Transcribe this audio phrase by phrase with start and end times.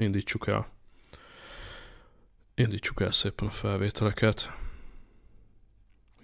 [0.00, 0.66] indítsuk el.
[2.54, 4.52] Indítsuk el szépen a felvételeket.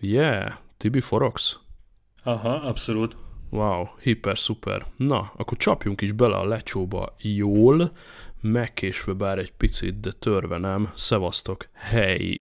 [0.01, 1.59] Yeah, Tibi forogsz?
[2.23, 3.17] Aha, abszolút.
[3.51, 4.87] Wow, hiper, szuper.
[4.97, 7.93] Na, akkor csapjunk is bele a lecsóba jól,
[8.41, 10.93] megkésve bár egy picit, de törve nem.
[10.95, 12.37] Szevasztok, hely!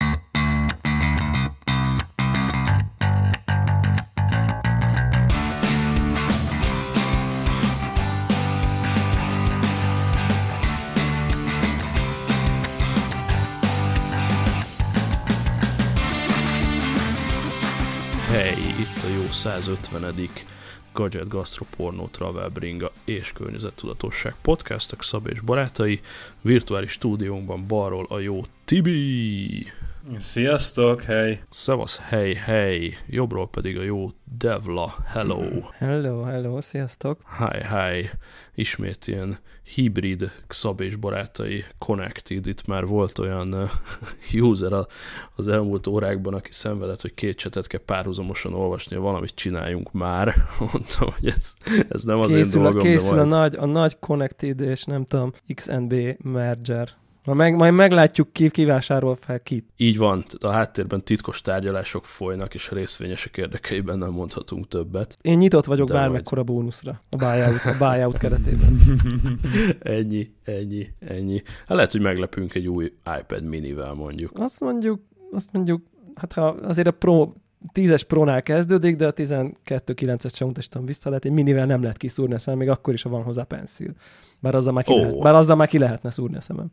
[19.45, 20.45] 150
[20.93, 26.01] Gadget Gastro Porno Travel Bringa és Környezettudatosság podcastok Szab és barátai.
[26.41, 29.71] Virtuális stúdiónkban balról a jó Tibi.
[30.17, 31.41] Sziasztok, hely!
[31.49, 32.97] Szevasz, hely, hely!
[33.07, 35.41] Jobbról pedig a jó Devla, hello!
[35.77, 37.19] Hello, hello, sziasztok!
[37.37, 38.09] Hi, hi!
[38.55, 42.47] Ismét ilyen hibrid Szab és barátai connected.
[42.47, 43.69] Itt már volt olyan
[44.33, 44.87] user a-
[45.35, 50.35] az elmúlt órákban, aki szenvedett, hogy két csetet kell párhuzamosan olvasni, valamit csináljunk már.
[50.71, 51.53] Mondtam, hogy ez,
[51.89, 53.29] ez nem az készül, én a, dolgom, készül de a, majd...
[53.29, 56.89] nagy, a nagy Connected és nem tudom, XNB merger.
[57.25, 59.65] Majd, meg, majd meglátjuk, ki kivásárol fel kit.
[59.77, 65.17] Így van, a háttérben titkos tárgyalások folynak, és a részvényesek érdekeiben nem mondhatunk többet.
[65.21, 68.79] Én nyitott vagyok De bármekkora bónuszra a buyout, a buyout keretében.
[69.79, 71.41] Ennyi, ennyi, ennyi.
[71.67, 74.31] Hát lehet, hogy meglepünk egy új iPad minivel mondjuk.
[74.33, 75.81] Azt mondjuk, azt mondjuk,
[76.15, 77.31] hát ha azért a Pro
[77.75, 82.33] 10-es Pro-nál kezdődik, de a 12.9-es sem utasítom vissza, lehet egy minivel nem lehet kiszúrni
[82.33, 83.93] a szemem, még akkor is, ha van hozzá penszil.
[84.39, 84.97] Bár azzal már ki, Ó.
[84.97, 86.71] lehet, bár azzal már ki lehetne szúrni a szemem.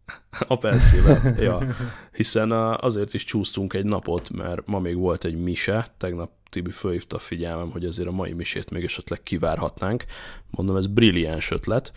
[0.49, 1.67] A penszíve, ja.
[2.13, 7.17] Hiszen azért is csúsztunk egy napot, mert ma még volt egy mise, tegnap Tibi fölhívta
[7.17, 10.05] a figyelmem, hogy azért a mai misét még esetleg kivárhatnánk.
[10.51, 11.93] Mondom, ez brilliáns ötlet.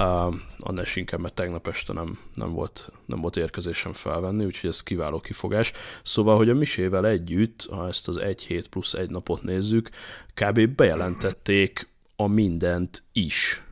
[0.00, 4.70] Uh, annál is inkább, mert tegnap este nem, nem, volt, nem volt érkezésem felvenni, úgyhogy
[4.70, 5.72] ez kiváló kifogás.
[6.02, 9.90] Szóval, hogy a misével együtt, ha ezt az egy hét plusz egy napot nézzük,
[10.34, 10.68] kb.
[10.68, 13.62] bejelentették a mindent is.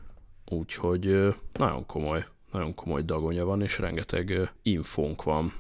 [0.46, 5.52] Úgyhogy nagyon komoly, nagyon komoly dagonya van, és rengeteg infónk van.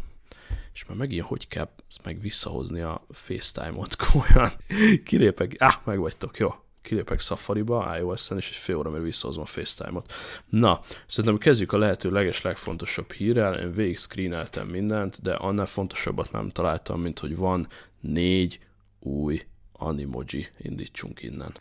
[0.72, 4.50] És már megint hogy kell ezt meg visszahozni a FaceTime-ot komolyan.
[5.04, 6.54] Kilépek, ah, meg vagytok, jó.
[6.86, 10.12] Kilépek Safari-ba, iOS-en, és egy fél óra, mire visszahozom a FaceTime-ot.
[10.48, 13.58] Na, szerintem kezdjük a lehető leges legfontosabb hírrel.
[13.58, 17.66] Én végig screeneltem mindent, de annál fontosabbat nem találtam, mint hogy van
[18.00, 18.58] négy
[19.00, 19.42] új
[19.72, 20.46] Animoji.
[20.58, 21.54] Indítsunk innen.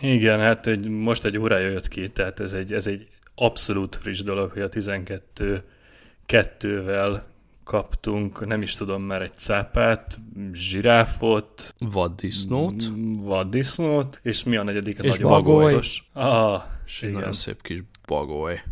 [0.00, 4.22] Igen, hát egy, most egy órája jött ki, tehát ez egy, ez egy abszolút friss
[4.22, 5.64] dolog, hogy a 12
[6.26, 7.26] kettővel
[7.66, 10.18] kaptunk, nem is tudom már egy cápát,
[10.52, 12.82] zsiráfot, Vaddisznót,
[13.20, 15.00] vaddisznót, és mi a negyedik?
[15.00, 15.54] A És nagyobb bagoly.
[15.54, 16.10] bagolyos.
[16.12, 17.14] Ah, és igen.
[17.14, 18.62] nagyon szép kis bagoly.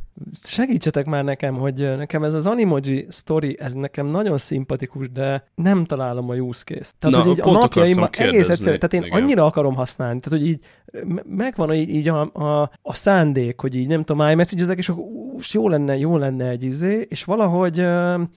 [0.43, 5.85] Segítsetek már nekem, hogy nekem ez az Animoji story, ez nekem nagyon szimpatikus, de nem
[5.85, 6.91] találom a use case.
[6.99, 9.23] Tehát, Na, hogy így a akartam egész egyszerűen, tehát én igen.
[9.23, 10.65] annyira akarom használni, tehát, hogy így
[11.07, 15.05] me- megvan így, így a, a, a szándék, hogy így nem tudom, iMessage-ezek, és akkor
[15.05, 17.87] ús, jó lenne, jó lenne egy izé, és valahogy,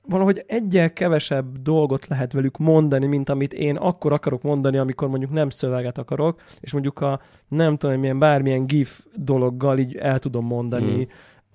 [0.06, 5.32] valahogy egyel kevesebb dolgot lehet velük mondani, mint amit én akkor akarok mondani, amikor mondjuk
[5.32, 10.46] nem szöveget akarok, és mondjuk a nem tudom, milyen bármilyen GIF dologgal így el tudom
[10.46, 11.08] mondani Hmm.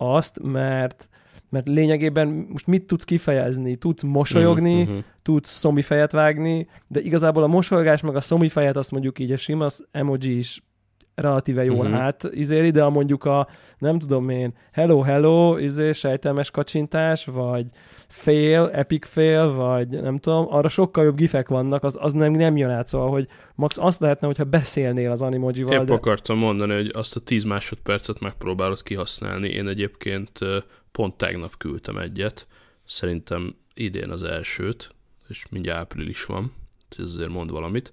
[0.03, 1.09] Azt, mert
[1.49, 3.77] mert lényegében most mit tudsz kifejezni?
[3.77, 4.97] Tudsz mosolyogni, mhm.
[5.23, 9.67] tudsz szomifejet vágni, de igazából a mosolygás meg a szomifejet azt mondjuk így a sima
[9.91, 10.63] emoji is
[11.15, 12.01] relatíve jól uh-huh.
[12.01, 17.67] át izéli, de a mondjuk a, nem tudom én, hello, hello, izé, sejtelmes kacsintás, vagy
[18.09, 22.57] fail, epic fail, vagy nem tudom, arra sokkal jobb gifek vannak, az, az nem, nem
[22.57, 26.75] jön át, szóval, hogy max azt lehetne, hogyha beszélnél az animojival, Épp de akartam mondani,
[26.75, 29.49] hogy azt a 10 másodpercet megpróbálod kihasználni.
[29.49, 30.39] Én egyébként
[30.93, 32.47] pont tegnap küldtem egyet.
[32.85, 34.95] Szerintem idén az elsőt,
[35.29, 36.53] és mindjárt április van,
[36.89, 37.91] úgyhogy ez azért mond valamit.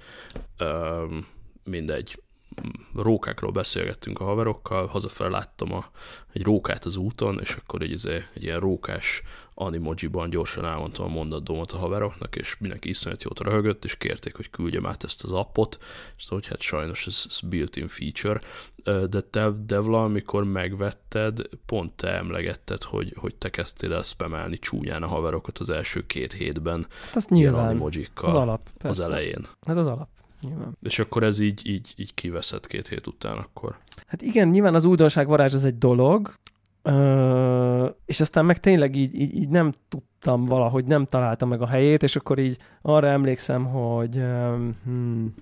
[0.62, 1.26] Üm,
[1.64, 2.22] mindegy.
[2.96, 5.86] Rókákról beszélgettünk a haverokkal, hazafele láttam a,
[6.34, 9.22] egy rókát az úton, és akkor egy, izé- egy ilyen rókás
[9.54, 14.50] animojiban gyorsan elmondtam a mondatdomat a haveroknak, és mindenki iszonyat jót röhögött, és kérték, hogy
[14.50, 15.78] küldjem át ezt az appot,
[16.18, 18.40] és hogy hát sajnos ez, ez built-in feature,
[18.84, 25.04] de te, Devla, amikor megvetted, pont te emlegetted, hogy, hogy te kezdtél el spamelni csúnyán
[25.04, 29.04] a haverokat az első két hétben hát azt ilyen nyilván, animojikkal az alap, az persze.
[29.04, 29.48] elején.
[29.62, 30.10] Ez az alap,
[30.42, 30.78] nyilván.
[30.82, 33.78] És akkor ez így, így, így kiveszed két hét után akkor.
[34.08, 36.34] Hát igen, nyilván az újdonság varázs az egy dolog,
[36.82, 41.68] ö, és aztán meg tényleg így, így, így nem tudtam valahogy, nem találtam meg a
[41.68, 44.16] helyét, és akkor így arra emlékszem, hogy
[44.84, 45.34] hmm,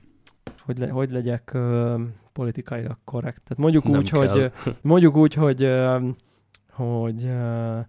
[0.65, 1.95] hogy, le, hogy legyek ö,
[2.33, 3.41] politikailag korrekt.
[3.43, 4.27] Tehát mondjuk Nem úgy, kell.
[4.27, 4.51] hogy
[4.81, 6.09] mondjuk úgy, hogy ö,
[6.71, 7.79] hogy ö,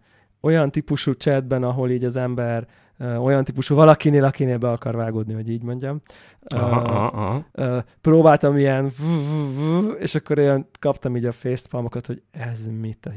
[0.41, 2.69] olyan típusú chatben, ahol így az ember
[3.01, 6.01] olyan típusú valakinél, akinél be akar vágódni, hogy így mondjam.
[6.47, 7.85] Aha, aha, aha.
[8.01, 8.91] Próbáltam ilyen,
[9.99, 13.11] és akkor olyan kaptam így a facepalmokat, hogy ez mit.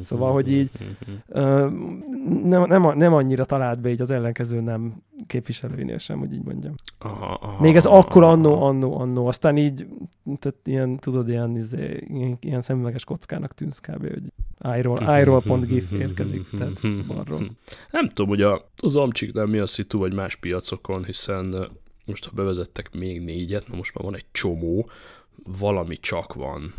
[0.00, 0.70] Szóval, hogy így
[2.42, 6.74] nem, nem, nem annyira talált be így az ellenkező nem képviselőinél sem, hogy így mondjam.
[6.98, 9.86] Aha, aha, Még ez akkor annó, annó, annó, aztán így,
[10.38, 14.32] tehát ilyen, tudod, ilyen, izé, ilyen, ilyen szemüveges kockának tűnsz kb., hogy
[14.78, 17.50] iroll.gif érkezik, tehát balról.
[17.90, 21.70] Nem tudom, hogy a, az Amcsiknál mi a szitu, vagy más piacokon, hiszen
[22.04, 24.90] most ha bevezettek még négyet, na most már van egy csomó,
[25.58, 26.74] valami csak van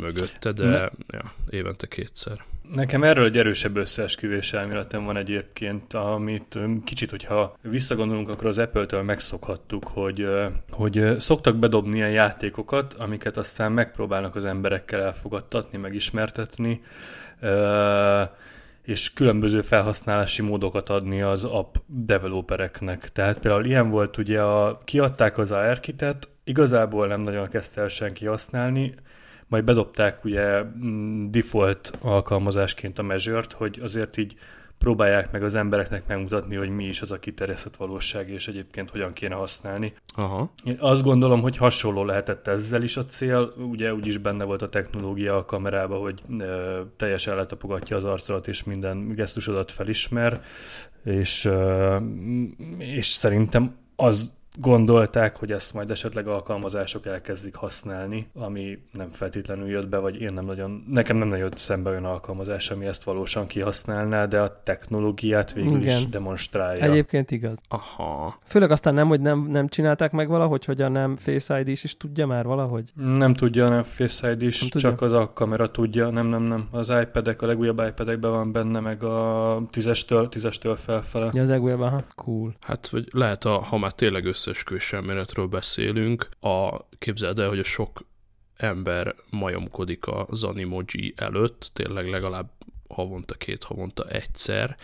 [0.00, 0.88] mögötte, de ne.
[1.08, 2.44] ja, évente kétszer.
[2.72, 9.02] Nekem erről egy erősebb összeesküvés elméletem van egyébként, amit kicsit, hogyha visszagondolunk, akkor az Apple-től
[9.02, 10.28] megszokhattuk, hogy,
[10.70, 16.82] hogy szoktak bedobni ilyen játékokat, amiket aztán megpróbálnak az emberekkel elfogadtatni, megismertetni,
[18.82, 23.12] és különböző felhasználási módokat adni az app developereknek.
[23.12, 28.26] Tehát például ilyen volt ugye, a, kiadták az ARKit-et, igazából nem nagyon kezdte el senki
[28.26, 28.94] használni,
[29.46, 30.62] majd bedobták ugye
[31.30, 34.34] default alkalmazásként a measure hogy azért így
[34.80, 39.12] próbálják meg az embereknek megmutatni, hogy mi is az a kiterjesztett valóság, és egyébként hogyan
[39.12, 39.94] kéne használni.
[40.14, 40.52] Aha.
[40.64, 43.52] Én azt gondolom, hogy hasonló lehetett ezzel is a cél.
[43.70, 46.44] Ugye úgyis benne volt a technológia a kamerában, hogy e,
[46.96, 50.42] teljesen letapogatja az arcodat, és minden gesztusodat felismer,
[51.04, 51.96] és, e,
[52.78, 59.88] és szerintem az gondolták, hogy ezt majd esetleg alkalmazások elkezdik használni, ami nem feltétlenül jött
[59.88, 63.46] be, vagy én nem nagyon, nekem nem nagyon jött szembe olyan alkalmazás, ami ezt valósan
[63.46, 65.96] kihasználná, de a technológiát végül Igen.
[65.96, 66.84] is demonstrálja.
[66.84, 67.58] Egyébként igaz.
[67.68, 68.38] Aha.
[68.44, 71.84] Főleg aztán nem, hogy nem, nem csinálták meg valahogy, hogy a nem Face ID is,
[71.84, 72.92] is tudja már valahogy?
[72.94, 76.42] Nem tudja a nem Face ID is, nem csak az a kamera tudja, nem, nem,
[76.42, 76.68] nem.
[76.70, 81.30] Az iPad-ek, a legújabb iPad-ekben van benne, meg a tízestől, tízestől felfele.
[81.32, 82.54] Ja, az legújabb, aha, cool.
[82.60, 87.64] Hát, vagy lehet, a, ha már tényleg összesküvés elméletről beszélünk, a, képzeld el, hogy a
[87.64, 88.04] sok
[88.56, 92.50] ember majomkodik az animoji előtt, tényleg legalább
[92.88, 94.76] havonta, két havonta egyszer,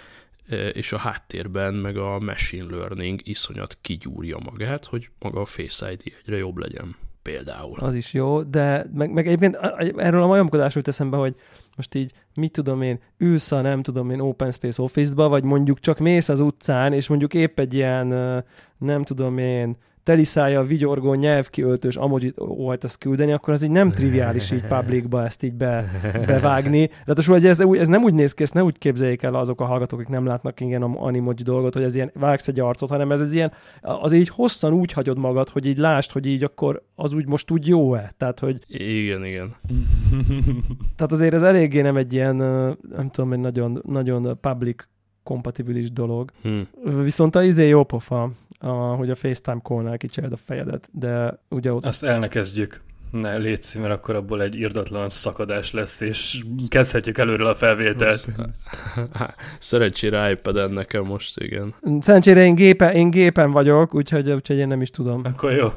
[0.49, 5.93] e, és a háttérben meg a machine learning iszonyat kigyúrja magát, hogy maga a Face
[5.93, 7.78] ID egyre jobb legyen például.
[7.78, 9.56] Az is jó, de meg, meg egyébként
[9.96, 11.34] erről a majomkodásról teszem be, hogy
[11.76, 15.81] most így, mit tudom én, ülsz a nem tudom én Open Space Office-ba, vagy mondjuk
[15.81, 18.06] csak mész az utcán, és mondjuk épp egy ilyen,
[18.78, 19.76] nem tudom én,
[20.06, 25.55] teliszája, vigyorgó, nyelvkiöltős amojit óhajtasz küldeni, akkor az így nem triviális így publicba ezt így
[25.55, 25.85] be,
[26.26, 26.91] bevágni.
[27.05, 29.64] Ráadásul, hogy ez, ez, nem úgy néz ki, ezt ne úgy képzeljék el azok a
[29.64, 33.20] hallgatók, akik nem látnak ilyen animoji dolgot, hogy ez ilyen vágsz egy arcot, hanem ez,
[33.20, 37.12] ez ilyen, az így hosszan úgy hagyod magad, hogy így lásd, hogy így akkor az
[37.12, 38.14] úgy most úgy jó-e.
[38.17, 38.58] Tehát, hogy...
[38.67, 39.55] Igen, igen.
[40.97, 42.37] Tehát azért ez eléggé nem egy ilyen,
[42.97, 44.85] nem tudom, egy nagyon, nagyon public
[45.26, 46.31] kompatibilis dolog.
[46.43, 46.69] Hmm.
[47.02, 51.73] Viszont a izé jó pofa, a, hogy a FaceTime call-nál kicsered a fejedet, de ugye
[51.73, 51.84] ott...
[51.84, 52.81] Azt el ne kezdjük.
[53.21, 58.29] Ne, légy mert akkor abból egy irdatlan szakadás lesz, és kezdhetjük előről a felvételt.
[59.59, 61.75] Szerencsére ipad nekem most, igen.
[62.01, 65.21] Szerencsére én gépen, én gépen vagyok, úgyhogy, úgyhogy én nem is tudom.
[65.25, 65.73] Akkor jó.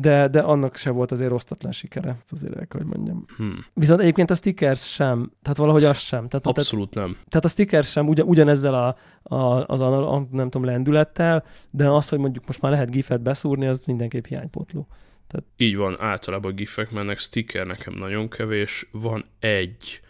[0.00, 3.24] De, de annak se volt azért osztatlan sikere, azért el hogy mondjam.
[3.36, 3.64] Hmm.
[3.74, 6.28] Viszont egyébként a stickers sem, tehát valahogy az sem.
[6.28, 7.18] Tehát, Abszolút tehát, nem.
[7.28, 8.96] Tehát a stickers sem ugyan, ugyanezzel a,
[9.34, 13.20] a, az a, a, nem tudom, lendülettel, de az, hogy mondjuk most már lehet gifet
[13.20, 14.86] beszúrni, az mindenképp hiánypotló.
[15.28, 15.46] Tehát...
[15.56, 18.88] Így van, általában gifek mennek, sticker nekem nagyon kevés.
[18.90, 20.00] Van egy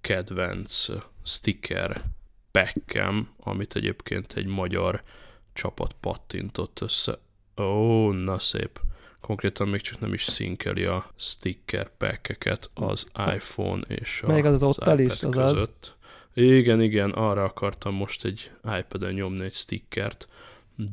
[0.00, 0.86] kedvenc
[1.24, 2.02] sticker
[2.50, 5.02] packem, amit egyébként egy magyar
[5.52, 7.18] csapat pattintott össze.
[7.56, 8.80] Ó, na szép.
[9.20, 14.62] Konkrétan még csak nem is szinkeli a sticker packeket az iPhone és a, Még az,
[14.62, 15.96] az, az iPad is, az között.
[16.34, 16.42] Az...
[16.42, 20.28] Igen, igen, arra akartam most egy iPad-en nyomni egy stickert,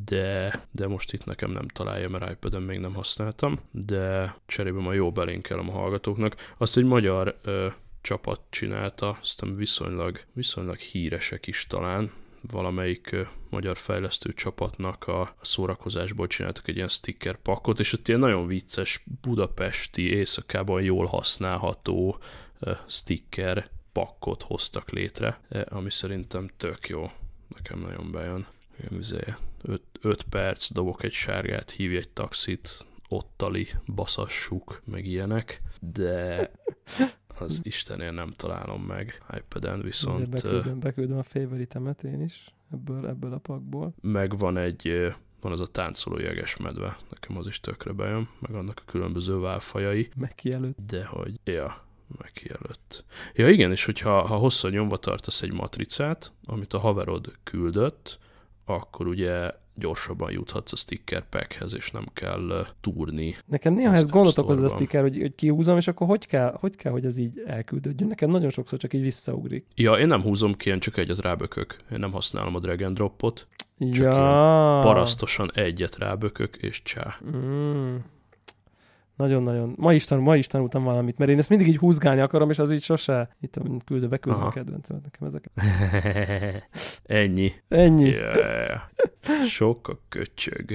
[0.05, 4.93] de, de most itt nekem nem találja, mert iPad-en még nem használtam, de cserébe ma
[4.93, 6.35] jó belinkelem a hallgatóknak.
[6.57, 7.67] Azt egy magyar ö,
[8.01, 12.11] csapat csinálta, aztán viszonylag, viszonylag híresek is talán,
[12.51, 18.19] valamelyik ö, magyar fejlesztő csapatnak a szórakozásból csináltak egy ilyen sticker pakot, és ott ilyen
[18.19, 22.17] nagyon vicces budapesti éjszakában jól használható
[22.59, 27.11] ö, sticker pakkot hoztak létre, ami szerintem tök jó.
[27.47, 28.47] Nekem nagyon bejön.
[28.79, 29.37] Ilyen
[30.01, 36.51] 5 perc, dobok egy sárgát, hívj egy taxit, ottali, baszassuk, meg ilyenek, de
[37.39, 40.29] az Istenért nem találom meg iPad-en, viszont...
[40.29, 43.93] Beküldöm, beküldöm a favoritemet én is ebből, ebből a pakból.
[44.01, 46.17] Meg van egy, van az a táncoló
[46.59, 50.09] medve, nekem az is tökre bejön, meg annak a különböző válfajai.
[50.15, 50.85] Megkijelölt.
[50.85, 51.83] De hogy, ja,
[52.17, 53.03] Meki előtt.
[53.33, 58.19] Ja igen, és hogyha ha hosszan nyomva tartasz egy matricát, amit a haverod küldött,
[58.65, 63.35] akkor ugye gyorsabban juthatsz a sticker packhez, és nem kell túrni.
[63.45, 66.75] Nekem néha ez gondot okoz a sticker, hogy, hogy kihúzom, és akkor hogy kell, hogy
[66.75, 68.07] kell, hogy ez így elküldődjön?
[68.07, 69.65] Nekem nagyon sokszor csak így visszaugrik.
[69.75, 71.77] Ja, én nem húzom ki, én csak egyet rábökök.
[71.91, 73.47] Én nem használom a drag and dropot.
[73.79, 74.79] Csak ja.
[74.81, 77.19] parasztosan egyet rábökök, és csá.
[77.35, 77.95] Mm.
[79.15, 79.73] Nagyon-nagyon.
[79.77, 82.59] Ma is, tanul, ma is tanultam valamit, mert én ezt mindig így húzgálni akarom, és
[82.59, 83.35] az így sose.
[83.41, 85.51] Itt küldő, beküldöm a kedvencem nekem ezeket.
[87.21, 87.53] Ennyi.
[87.67, 88.09] Ennyi.
[88.09, 88.81] Yeah.
[89.45, 90.65] Sok a köcsög.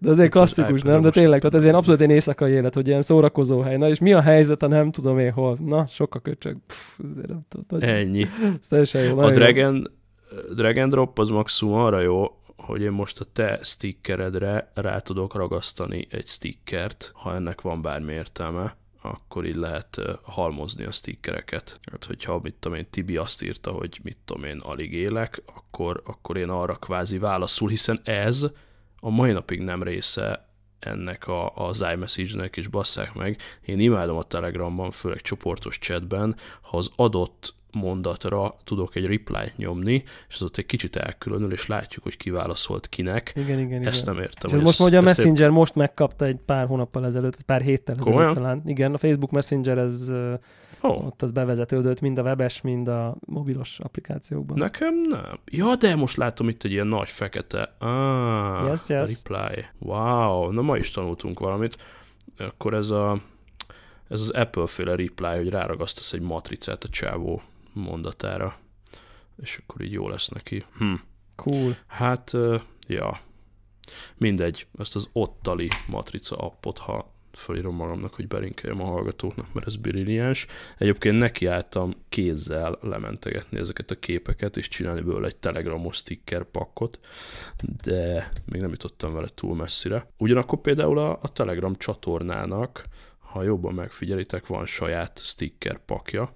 [0.00, 1.00] De azért klasszikus, nem?
[1.00, 3.76] De tényleg, tehát ez ilyen abszolút egy éjszakai élet, hogy ilyen szórakozó hely.
[3.76, 5.58] Na, és mi a helyzet, ha nem tudom én hol?
[5.64, 6.56] Na, sok a köcsög.
[6.66, 7.88] Pff, azért nem tudom.
[7.88, 8.26] Ennyi.
[8.70, 9.18] Ez jó.
[9.18, 9.90] A Dragon,
[10.54, 12.24] Dragon Drop az maximum arra jó,
[12.56, 18.12] hogy én most a te stickeredre rá tudok ragasztani egy stickert, ha ennek van bármi
[18.12, 21.80] értelme, akkor így lehet halmozni a stickereket.
[21.90, 26.02] Hát, hogyha, mit tudom én, Tibi azt írta, hogy mit tudom én, alig élek, akkor,
[26.04, 28.46] akkor én arra kvázi válaszul, hiszen ez
[29.00, 30.48] a mai napig nem része
[30.78, 33.40] ennek a, az iMessage-nek, és basszák meg.
[33.64, 40.04] Én imádom a Telegramban, főleg csoportos chatben, ha az adott mondatra tudok egy reply-t nyomni,
[40.28, 43.32] és az ott egy kicsit elkülönül, és látjuk, hogy kiválaszolt kinek.
[43.36, 44.14] Igen, igen, Ezt igen.
[44.14, 44.50] nem értem.
[44.50, 45.54] És ez most mondja a Messenger, épp...
[45.54, 48.20] most megkapta egy pár hónappal ezelőtt, pár héttel Komolyan?
[48.20, 48.62] ezelőtt talán.
[48.66, 50.12] Igen, a Facebook Messenger, ez
[50.80, 51.06] oh.
[51.06, 54.58] ott az bevezetődött mind a webes, mind a mobilos applikációkban.
[54.58, 55.38] Nekem nem.
[55.44, 57.74] Ja, de most látom itt egy ilyen nagy fekete.
[57.78, 59.22] Ah, yes, yes.
[59.24, 59.64] reply.
[59.78, 61.76] Wow, na ma is tanultunk valamit.
[62.38, 63.20] Akkor ez a
[64.08, 67.42] ez az Apple-féle reply, hogy ráragasztasz egy matricát a csávó
[67.80, 68.58] mondatára,
[69.42, 70.64] és akkor így jó lesz neki.
[70.78, 70.94] Hm.
[71.34, 71.76] Cool.
[71.86, 72.32] Hát,
[72.86, 73.20] ja,
[74.16, 79.76] mindegy, ezt az ottali matrica appot, ha felírom magamnak, hogy belinkeljem a hallgatóknak, mert ez
[79.76, 80.46] brilliáns.
[80.78, 87.00] Egyébként nekiálltam kézzel lementegetni ezeket a képeket, és csinálni belőle egy telegramos sticker pakkot,
[87.82, 90.10] de még nem jutottam vele túl messzire.
[90.18, 92.84] Ugyanakkor például a, a Telegram csatornának,
[93.18, 96.34] ha jobban megfigyelitek, van saját sticker pakja,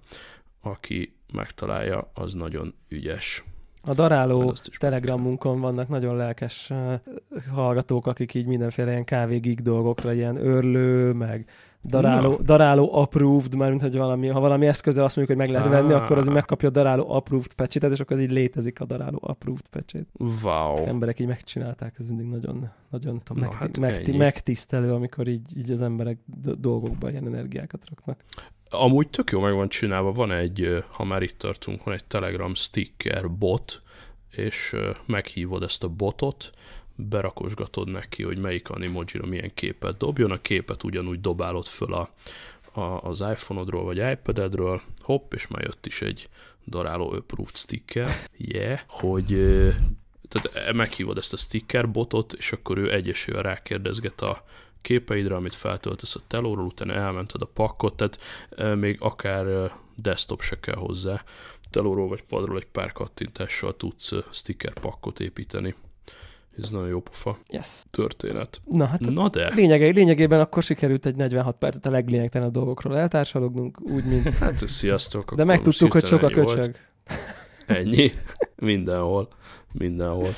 [0.60, 3.44] aki megtalálja, az nagyon ügyes.
[3.82, 6.72] A daráló telegramunkon vannak nagyon lelkes
[7.52, 11.50] hallgatók, akik így mindenféle ilyen kávégig dolgokra, ilyen örlő, meg
[11.84, 15.72] daráló, daráló approved, már mint hogy valami, ha valami eszközzel azt mondjuk, hogy meg lehet
[15.72, 16.02] venni, ah.
[16.02, 19.66] akkor az megkapja a daráló approved pecsétet, és akkor az így létezik a daráló approved
[19.70, 20.06] pecsét.
[20.42, 20.72] Wow.
[20.72, 25.58] Az emberek így megcsinálták, ez mindig nagyon, nagyon tudom, megti- hát megti- megtisztelő, amikor így,
[25.58, 26.18] így az emberek
[26.58, 28.24] dolgokba ilyen energiákat raknak.
[28.70, 32.54] Amúgy tök jó meg van csinálva, van egy, ha már itt tartunk, van egy Telegram
[32.54, 33.82] sticker bot,
[34.30, 36.50] és meghívod ezt a botot,
[36.94, 42.10] berakosgatod neki, hogy melyik animojira milyen képet dobjon, a képet ugyanúgy dobálod föl a,
[42.72, 46.28] a, az iPhone-odról vagy iPad-edről, hopp, és már jött is egy
[46.66, 49.26] daráló approved sticker, yeah, hogy
[50.28, 54.44] tehát e, meghívod ezt a sticker botot, és akkor ő egyesével rákérdezget a
[54.80, 58.18] képeidre, amit feltöltesz a telóról, utána elmented a pakkot, tehát
[58.76, 61.24] még akár desktop se kell hozzá.
[61.70, 65.74] Telóról vagy padról egy pár kattintással tudsz sticker pakkot építeni.
[66.62, 67.82] Ez nagyon jó pofa yes.
[67.90, 68.60] történet.
[68.64, 69.54] Na, hát Na de.
[69.54, 74.28] Lényege, lényegében akkor sikerült egy 46 percet a leglényegtelenebb dolgokról eltársalognunk, úgy, mint...
[74.40, 75.34] Hát, sziasztok.
[75.34, 76.76] De megtudtuk, hogy sok a köcsög.
[77.66, 78.12] Ennyi.
[78.56, 79.28] Mindenhol.
[79.72, 80.30] Mindenhol.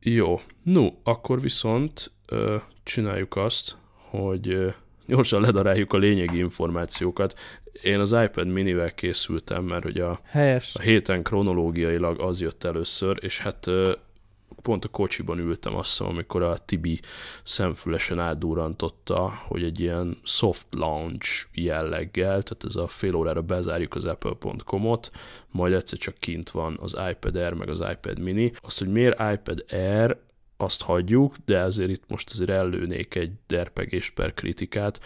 [0.00, 0.40] Jó.
[0.62, 3.76] No, akkor viszont ö, csináljuk azt,
[4.18, 4.74] hogy
[5.06, 7.38] gyorsan ledaráljuk a lényegi információkat.
[7.82, 10.74] Én az iPad minivel készültem, mert hogy a, Helyes.
[10.74, 13.70] a héten kronológiailag az jött először, és hát
[14.62, 17.00] pont a kocsiban ültem azt hiszem, amikor a Tibi
[17.44, 24.04] szemfülesen átdurantotta, hogy egy ilyen soft launch jelleggel, tehát ez a fél órára bezárjuk az
[24.04, 25.10] apple.com-ot,
[25.50, 28.52] majd egyszer csak kint van az iPad Air meg az iPad mini.
[28.60, 30.16] Azt, hogy miért iPad Air,
[30.62, 35.00] azt hagyjuk, de ezért itt most azért ellőnék egy derpegést per kritikát,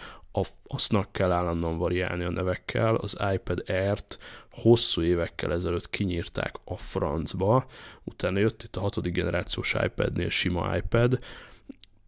[0.67, 4.17] aznak kell állandóan variálni a nevekkel, az iPad Air-t
[4.51, 7.65] hosszú évekkel ezelőtt kinyírták a francba,
[8.03, 11.19] utána jött itt a hatodik generációs iPad-nél sima iPad,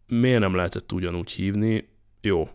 [0.08, 1.90] miért nem lehetett ugyanúgy hívni?
[2.22, 2.50] Jó,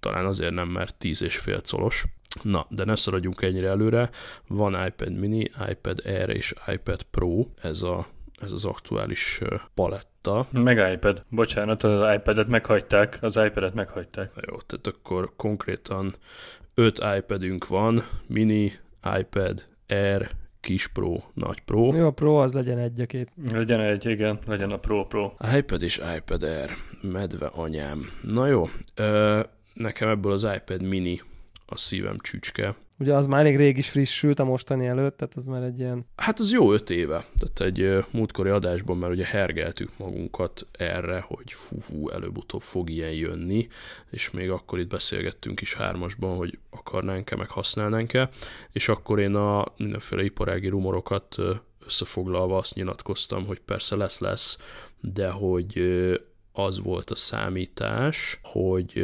[0.00, 2.04] talán azért nem, mert 10 és fél colos.
[2.42, 4.10] Na, de ne szaradjunk ennyire előre.
[4.46, 8.06] Van iPad mini, iPad Air és iPad Pro, ez, a,
[8.40, 9.40] ez az aktuális
[9.74, 10.46] paletta.
[10.50, 11.24] Meg iPad.
[11.28, 14.32] Bocsánat, az iPad-et meghagyták, az iPad-et meghagyták.
[14.34, 16.14] Jó, tehát akkor konkrétan
[16.74, 18.72] 5 iPadünk van, mini,
[19.18, 21.94] iPad, Air, kis Pro, nagy Pro.
[21.94, 23.30] Jó, a Pro az legyen egy a két.
[23.50, 25.32] Legyen egy, igen, legyen a Pro Pro.
[25.56, 28.10] iPad és iPad Air, medve anyám.
[28.22, 29.40] Na jó, ö,
[29.74, 31.20] nekem ebből az iPad mini
[31.66, 32.74] a szívem csücske.
[32.98, 36.06] Ugye az már elég rég is frissült a mostani előtt, tehát az már egy ilyen...
[36.16, 37.24] Hát az jó öt éve.
[37.38, 43.12] Tehát egy múltkori adásban már ugye hergeltük magunkat erre, hogy fú, fú előbb-utóbb fog ilyen
[43.12, 43.68] jönni,
[44.10, 48.28] és még akkor itt beszélgettünk is hármasban, hogy akarnánk-e, meg használnánk-e,
[48.72, 51.36] és akkor én a mindenféle iparági rumorokat
[51.86, 54.58] összefoglalva azt nyilatkoztam, hogy persze lesz-lesz,
[55.00, 55.80] de hogy
[56.52, 58.98] az volt a számítás, hogy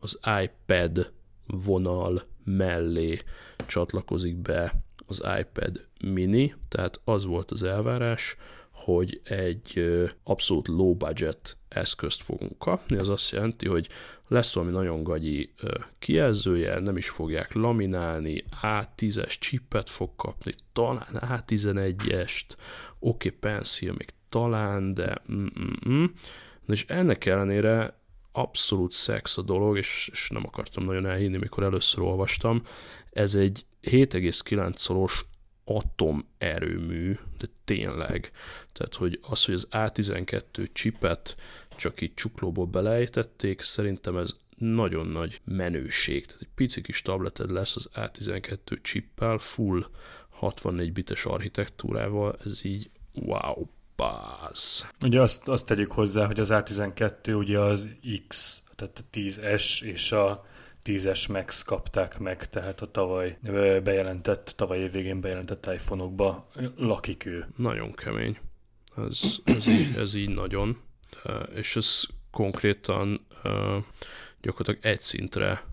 [0.00, 1.12] az iPad
[1.46, 3.18] vonal mellé
[3.66, 8.36] csatlakozik be az iPad mini, tehát az volt az elvárás,
[8.70, 9.84] hogy egy
[10.22, 13.88] abszolút low budget eszközt fogunk kapni, az azt jelenti, hogy
[14.28, 15.54] lesz valami nagyon gagyi
[15.98, 22.44] kijelzője, nem is fogják laminálni, A10-es chipet fog kapni, talán A11-est,
[22.98, 26.04] oké, okay, Pencil még talán, de mm-mm.
[26.66, 27.98] És ennek ellenére
[28.36, 32.62] abszolút szex a dolog, és, és nem akartam nagyon elhinni, mikor először olvastam.
[33.10, 35.24] Ez egy 7,9 szoros
[35.64, 38.30] atomerőmű, de tényleg.
[38.72, 41.36] Tehát, hogy az, hogy az A12 csipet
[41.76, 46.26] csak így csuklóból belejtették, szerintem ez nagyon nagy menőség.
[46.26, 49.86] Tehát egy pici kis tableted lesz az A12 chippel, full
[50.28, 54.86] 64 bites architektúrával, ez így wow, Basz.
[55.04, 57.88] Ugye azt, azt tegyük hozzá, hogy az A12 ugye az
[58.28, 60.46] X, tehát a 10S és a
[60.84, 63.38] 10-es Max kapták meg, tehát a tavaly
[63.84, 67.46] bejelentett, tavaly év végén bejelentett iPhone-okba lakik ő.
[67.56, 68.38] Nagyon kemény.
[68.96, 70.80] Ez, ez, így, ez így nagyon.
[71.54, 73.26] És ez konkrétan
[74.40, 75.64] gyakorlatilag egy szintre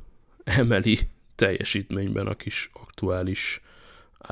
[0.43, 0.99] emeli
[1.35, 3.61] teljesítményben a kis aktuális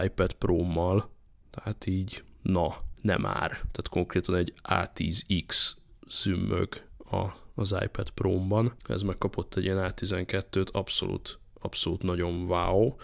[0.04, 1.10] iPad Pro-mal.
[1.52, 3.50] Tehát így, na, nem ár.
[3.50, 5.72] Tehát konkrétan egy A10X
[6.10, 7.26] zümmög a,
[7.56, 8.74] az iPad Pro-ban.
[8.88, 12.96] Ez megkapott egy ilyen A12-t, abszolút, abszolút nagyon wow.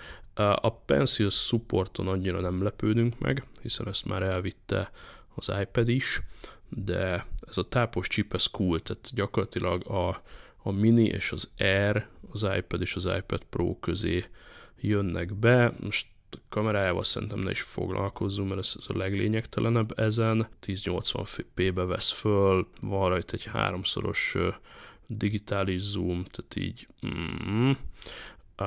[0.56, 4.92] A Pencil supporton annyira nem lepődünk meg, hiszen ezt már elvitte
[5.36, 6.22] az iPad is,
[6.70, 10.22] de ez a tápos chip, ez cool, tehát gyakorlatilag a,
[10.58, 14.26] a mini és az Air, az iPad és az iPad Pro közé
[14.80, 15.74] jönnek be.
[15.80, 16.08] Most
[16.50, 20.48] kamerájával szerintem ne is foglalkozzunk, mert ez, ez a leglényegtelenebb ezen.
[20.62, 24.36] 1080p-be vesz föl, van rajta egy háromszoros
[25.08, 27.71] digitális zoom, tehát így mm,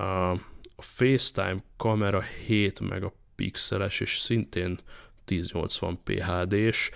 [0.00, 0.36] a
[0.76, 4.78] FaceTime kamera 7 megapixeles, és szintén
[5.26, 6.90] 1080p HD-s,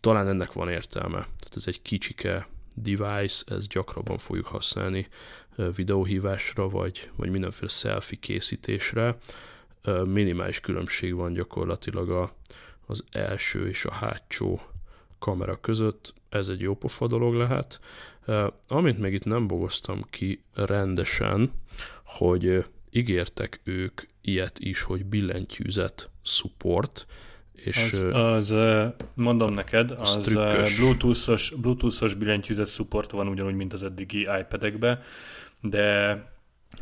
[0.00, 1.18] talán ennek van értelme.
[1.18, 5.08] Tehát ez egy kicsike device, ez gyakrabban fogjuk használni
[5.74, 9.16] videóhívásra, vagy, vagy mindenféle selfie készítésre
[10.04, 12.32] minimális különbség van gyakorlatilag a,
[12.86, 14.60] az első és a hátsó
[15.18, 17.80] kamera között, ez egy jó pofa dolog lehet.
[18.68, 21.52] Amit még itt nem bogoztam ki rendesen,
[22.02, 27.06] hogy ígértek ők ilyet is, hogy billentyűzet support,
[27.52, 28.54] és az, az,
[29.14, 30.32] mondom neked, az, az
[30.78, 35.00] Bluetooth-os, Bluetooth-os billentyűzet support van ugyanúgy, mint az eddigi iPad-ekben,
[35.60, 36.14] de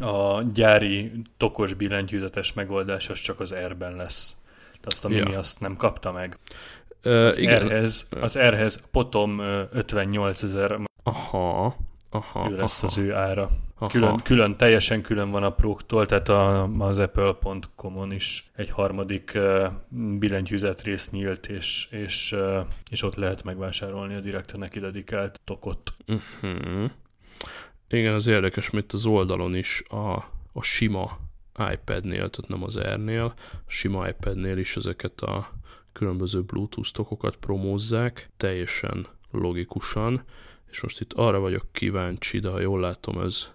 [0.00, 4.36] a gyári tokos billentyűzetes megoldás az csak az R-ben lesz.
[4.80, 5.38] De azt a Mini ja.
[5.38, 6.38] azt nem kapta meg.
[7.02, 7.66] Az igen.
[7.66, 9.38] R-hez, az R-hez potom
[9.72, 11.76] 58 ezer aha,
[12.10, 12.86] aha, ő lesz aha.
[12.86, 13.50] az ő ára.
[13.88, 19.66] Külön, külön, teljesen külön van a próktól, tehát a, az apple.com-on is egy harmadik uh,
[20.18, 25.94] billentyűzet rész nyílt, és, és, uh, és ott lehet megvásárolni a direkte neki dedikált tokot.
[26.06, 26.90] Uh-huh.
[27.90, 30.14] Igen, az érdekes, mert az oldalon is a,
[30.52, 31.18] a sima
[31.72, 35.52] iPad-nél, tehát nem az Air-nél, a sima iPad-nél is ezeket a
[35.92, 40.22] különböző Bluetooth tokokat promózzák, teljesen logikusan,
[40.70, 43.48] és most itt arra vagyok kíváncsi, de ha jól látom, ez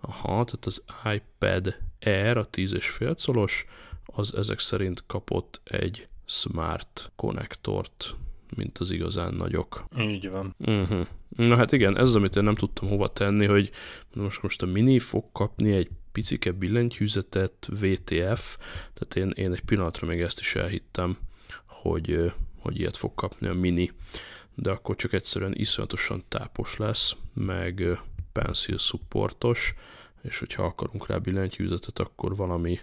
[0.00, 0.82] aha, tehát az
[1.14, 3.66] iPad Air, a 10,5 szolos,
[4.04, 8.16] az ezek szerint kapott egy smart konnektort,
[8.56, 9.84] mint az igazán nagyok.
[9.98, 10.54] Így van.
[10.58, 11.06] Uh-huh.
[11.36, 13.70] Na hát igen, ez az, amit én nem tudtam hova tenni, hogy
[14.14, 18.56] most, most a Mini fog kapni egy picike billentyűzetet, VTF,
[18.94, 21.18] tehát én, én egy pillanatra még ezt is elhittem,
[21.66, 23.92] hogy, hogy ilyet fog kapni a Mini,
[24.54, 28.00] de akkor csak egyszerűen iszonyatosan tápos lesz, meg
[28.32, 29.74] pencil supportos,
[30.22, 32.78] és hogyha akarunk rá billentyűzetet, akkor valami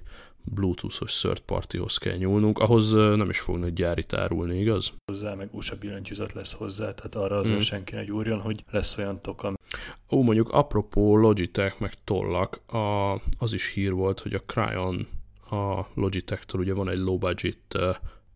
[0.53, 4.93] Bluetooth-os third partyhoz kell nyúlnunk, ahhoz nem is fognak gyári tárulni, igaz?
[5.05, 7.60] Hozzá meg USA billentyűzet lesz hozzá, tehát arra azért mm.
[7.60, 9.53] senki ne gyúrjon, hogy lesz olyan toka.
[10.10, 15.07] Ó, mondjuk apropó Logitech meg tollak, a, az is hír volt, hogy a Cryon
[15.49, 17.77] a Logitech-től ugye van egy low budget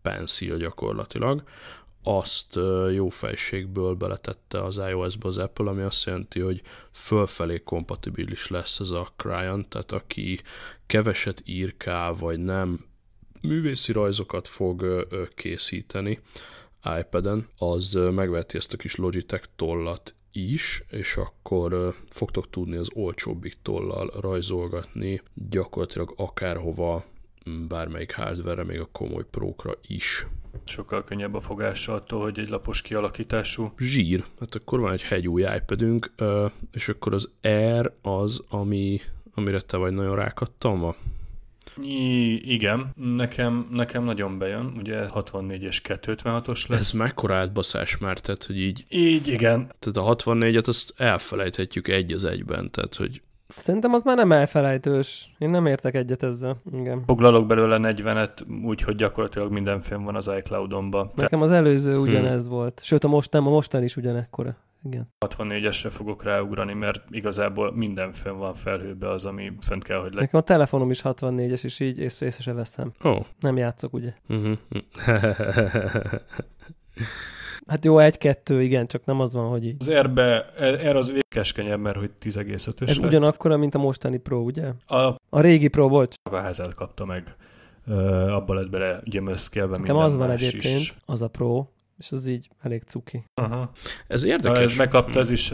[0.02, 1.42] pencil gyakorlatilag,
[2.02, 2.58] azt
[2.92, 8.90] jó fejségből beletette az iOS-be az Apple, ami azt jelenti, hogy fölfelé kompatibilis lesz ez
[8.90, 10.40] a client, tehát aki
[10.86, 11.74] keveset ír
[12.18, 12.84] vagy nem
[13.40, 16.20] művészi rajzokat fog készíteni
[16.98, 23.56] iPad-en, az megveheti ezt a kis Logitech tollat is, és akkor fogtok tudni az olcsóbbik
[23.62, 27.04] tollal rajzolgatni gyakorlatilag akárhova,
[27.68, 30.26] bármelyik hardware még a komoly prókra is.
[30.64, 33.72] Sokkal könnyebb a fogása attól, hogy egy lapos kialakítású.
[33.78, 34.24] Zsír.
[34.40, 36.12] Hát akkor van egy hegyúj iPadünk,
[36.72, 39.00] és akkor az Air az, ami,
[39.34, 40.94] amire te vagy nagyon rákattalma?
[41.80, 46.80] I- igen, nekem, nekem nagyon bejön, ugye 64-es 256-os lesz.
[46.80, 48.84] Ez mekkora átbaszás már, tehát hogy így...
[48.88, 49.70] Így, igen.
[49.78, 53.22] Tehát a 64-et azt elfelejthetjük egy az egyben, tehát hogy
[53.56, 55.34] Szerintem az már nem elfelejtős.
[55.38, 56.56] Én nem értek egyet ezzel.
[56.72, 57.02] Igen.
[57.06, 61.12] Foglalok belőle 40-et, úgyhogy gyakorlatilag minden film van az iCloud-omba.
[61.14, 62.54] Nekem az előző ugyanez hmm.
[62.54, 62.80] volt.
[62.84, 64.56] Sőt, a most nem, a mostan is ugyanekkora.
[64.84, 65.12] Igen.
[65.26, 70.22] 64-esre fogok ráugrani, mert igazából minden film van felhőbe az, ami fent kell, hogy legyen.
[70.22, 72.92] Nekem a telefonom is 64-es, és így észre, észre se veszem.
[73.02, 73.24] Oh.
[73.40, 74.14] Nem játszok, ugye?
[74.28, 74.58] Uh-huh.
[77.66, 79.76] Hát jó, egy-kettő, igen, csak nem az van, hogy így.
[79.78, 83.06] Az erbe, er az keskenyebb, mert hogy 10,5-ös Ez lett.
[83.06, 84.72] ugyanakkora, mint a mostani Pro, ugye?
[84.86, 84.96] A,
[85.28, 86.14] a régi Pro volt.
[86.30, 87.36] A házát kapta meg.
[87.86, 90.94] Uh, abba lett bele gyömöszkélve Nekem az van egyébként, is.
[91.04, 91.66] az a Pro,
[91.98, 93.24] és az így elég cuki.
[93.34, 93.70] Aha.
[94.06, 94.56] Ez érdekes.
[94.56, 95.52] Ha ez megkapta, ez is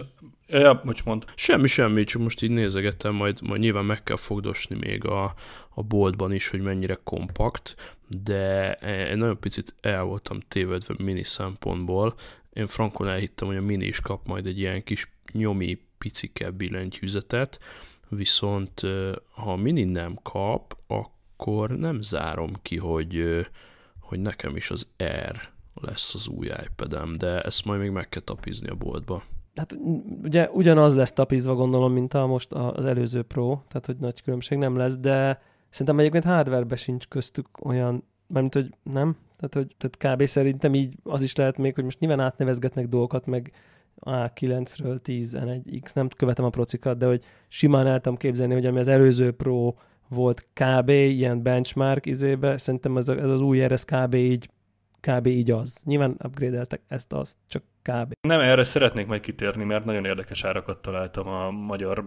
[0.50, 1.24] Ja, most mond.
[1.34, 5.34] Semmi, semmi, csak most így nézegettem, majd, majd nyilván meg kell fogdosni még a,
[5.68, 12.14] a boltban is, hogy mennyire kompakt, de egy nagyon picit el voltam tévedve mini szempontból.
[12.52, 17.58] Én frankon elhittem, hogy a mini is kap majd egy ilyen kis nyomi picike billentyűzetet,
[18.08, 18.80] viszont
[19.30, 23.46] ha a mini nem kap, akkor nem zárom ki, hogy,
[24.00, 24.88] hogy nekem is az
[25.30, 29.22] R lesz az új iPad-em, de ezt majd még meg kell tapizni a boltba
[29.58, 29.76] hát
[30.22, 34.58] ugye ugyanaz lesz tapizva gondolom, mint a most az előző Pro, tehát hogy nagy különbség
[34.58, 40.16] nem lesz, de szerintem egyébként hardware sincs köztük olyan, mert hogy nem, tehát hogy tehát
[40.16, 40.26] kb.
[40.26, 43.52] szerintem így az is lehet még, hogy most nyilván átnevezgetnek dolgokat, meg
[44.00, 48.88] A9-ről 10N1X, nem követem a procikat, de hogy simán el tudom képzelni, hogy ami az
[48.88, 49.74] előző Pro
[50.08, 50.88] volt kb.
[50.88, 54.14] ilyen benchmark izébe, szerintem ez, a, ez az új RS kb.
[54.14, 54.50] így
[55.00, 55.26] kb.
[55.26, 55.82] így az.
[55.84, 58.12] Nyilván upgrade-eltek ezt, azt, csak kb.
[58.20, 62.04] Nem, erre szeretnék majd kitérni, mert nagyon érdekes árakat találtam a magyar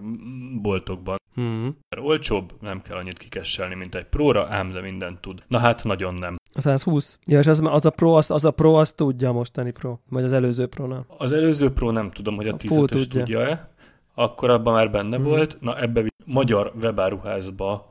[0.61, 1.19] boltokban.
[1.33, 1.77] Hmm.
[1.89, 5.43] Mert olcsóbb, nem kell annyit kikesselni, mint egy próra, ám de mindent tud.
[5.47, 6.35] Na hát, nagyon nem.
[6.53, 7.19] A 120?
[7.25, 10.23] Ja, és az, az, a Pro, az, az a Pro, azt tudja mostani Pro, vagy
[10.23, 11.05] az előző Pro-nál?
[11.17, 13.69] Az előző Pro nem tudom, hogy a, a 15-ös tudja-e.
[14.13, 15.25] Akkor abban már benne hmm.
[15.25, 15.57] volt.
[15.59, 17.90] Na ebbe magyar webáruházba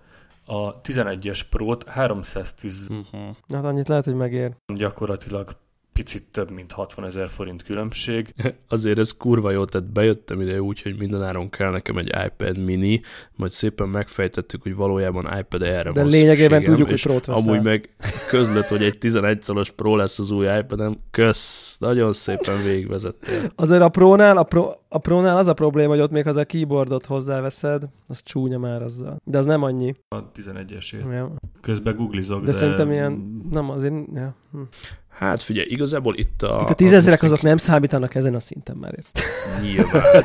[0.50, 2.88] a 11-es Pro-t 310...
[2.90, 3.36] Uh-huh.
[3.48, 4.56] Hát annyit lehet, hogy megér.
[4.74, 5.56] Gyakorlatilag
[5.92, 8.34] picit több, mint 60 ezer forint különbség.
[8.68, 13.00] Azért ez kurva jó, tehát bejöttem ide úgy, hogy mindenáron kell nekem egy iPad mini,
[13.36, 17.88] majd szépen megfejtettük, hogy valójában iPad erre De van lényegében tudjuk, hogy Pro-t Amúgy meg
[18.28, 20.96] közlött, hogy egy 11 szoros Pro lesz az új iPad-em.
[21.10, 23.52] Kösz, nagyon szépen végigvezettél.
[23.54, 26.44] Azért a Pro-nál, a, Pro, a Pro-nál az a probléma, hogy ott még az a
[26.44, 29.16] keyboardot hozzáveszed, az csúnya már azzal.
[29.24, 29.94] De az nem annyi.
[30.08, 31.12] A 11-esért.
[31.12, 31.34] Ja.
[31.60, 32.44] Közben googlizok, de...
[32.44, 34.34] De szerintem ilyen, nem azért, ja.
[34.52, 34.60] Hm.
[35.20, 36.58] Hát figyelj, igazából itt a...
[36.62, 39.20] Itt a tízezerek azok nem számítanak ezen a szinten már, ért.
[39.62, 40.24] Nyilván.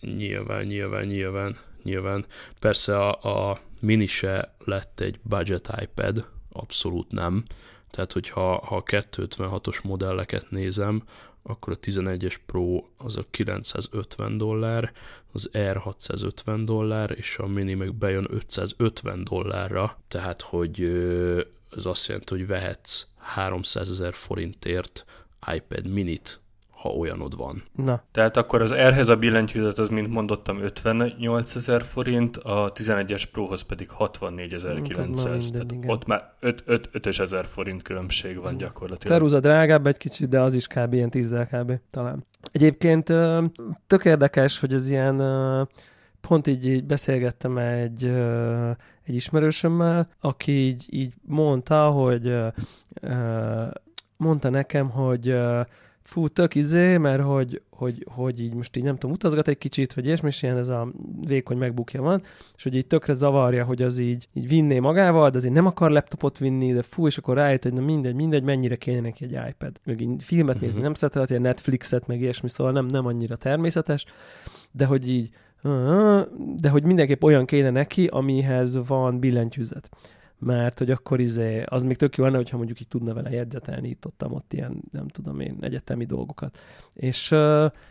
[0.18, 2.24] nyilván, nyilván, nyilván, nyilván.
[2.60, 7.44] Persze a, a mini se lett egy budget iPad, abszolút nem.
[7.90, 11.02] Tehát, hogyha ha a 256-os modelleket nézem,
[11.42, 14.92] akkor a 11-es Pro az a 950 dollár,
[15.32, 20.82] az R 650 dollár, és a Mini meg bejön 550 dollárra, tehát hogy
[21.76, 25.04] ez azt jelenti, hogy vehetsz 300 ezer forintért
[25.54, 26.40] iPad minit,
[26.70, 27.62] ha olyanod van.
[27.76, 28.02] Na.
[28.12, 33.62] Tehát akkor az R-hez a billentyűzet az, mint mondottam, 58 ezer forint, a 11-es Prohoz
[33.62, 35.50] pedig 64 ezer 900.
[35.52, 39.16] Hát ott már 5, 5, 5 ezer forint különbség van gyakorlatilag.
[39.16, 40.92] Ceruza drágább egy kicsit, de az is kb.
[40.92, 41.72] ilyen 10 kb.
[41.90, 42.26] talán.
[42.52, 43.12] Egyébként
[43.86, 45.16] tök érdekes, hogy ez ilyen
[46.20, 48.04] pont így, így beszélgettem egy,
[49.02, 52.36] egy ismerősömmel, aki így, így mondta, hogy
[54.16, 55.34] mondta nekem, hogy
[56.02, 59.94] fú, tök izé, mert hogy, hogy, hogy így most így nem tudom, utazgat egy kicsit,
[59.94, 60.92] vagy ilyesmi, és ilyen ez a
[61.26, 62.22] vékony megbukja van,
[62.56, 65.90] és hogy így tökre zavarja, hogy az így, így vinné magával, de azért nem akar
[65.90, 69.38] laptopot vinni, de fú, és akkor rájött, hogy na mindegy, mindegy, mennyire kéne neki egy
[69.48, 69.80] iPad.
[69.84, 70.82] Meg így filmet nézni, uh-huh.
[70.82, 74.04] nem szeretett, ilyen Netflixet, meg ilyesmi, szóval nem, nem annyira természetes,
[74.70, 75.30] de hogy így
[76.56, 79.90] de hogy mindenképp olyan kéne neki, amihez van billentyűzet.
[80.42, 83.88] mert hogy akkor izé, az még tök jó lenne, hogyha mondjuk így tudna vele jegyzetelni
[83.88, 86.58] itt ott, ott ilyen, nem tudom én, egyetemi dolgokat.
[86.94, 87.34] És,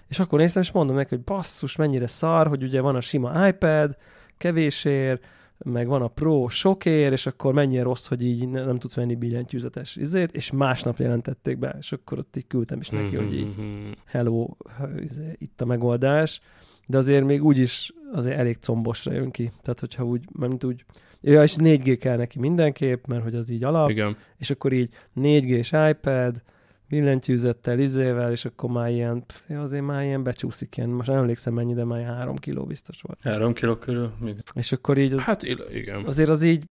[0.08, 3.48] és akkor néztem, és mondom neki, hogy basszus, mennyire szar, hogy ugye van a sima
[3.48, 3.96] iPad,
[4.38, 5.24] kevésért,
[5.58, 9.16] meg van a Pro sokért, és akkor mennyire rossz, hogy így nem, nem tudsz venni
[9.16, 13.58] billentyűzetes izét, és másnap jelentették be, és akkor ott így küldtem is neki, hogy így
[13.58, 13.92] Mhm.
[14.06, 14.48] hello,
[15.00, 16.42] izé, itt a megoldás,
[16.90, 19.52] de azért még úgyis azért elég combosra jön ki.
[19.62, 20.86] Tehát, hogyha úgy, mert úgy,
[21.22, 24.18] ja, és 4G kell neki mindenképp, mert hogy az így alap, Igen.
[24.38, 26.42] és akkor így 4G-s iPad,
[26.88, 31.54] billentyűzettel, izével, és akkor már ilyen, pff, azért már ilyen becsúszik ilyen, most nem emlékszem
[31.54, 33.22] mennyi, de már 3 kiló biztos volt.
[33.22, 34.12] Három kiló körül?
[34.20, 34.36] Még.
[34.54, 36.06] És akkor így az, Hát igen.
[36.06, 36.64] azért az így,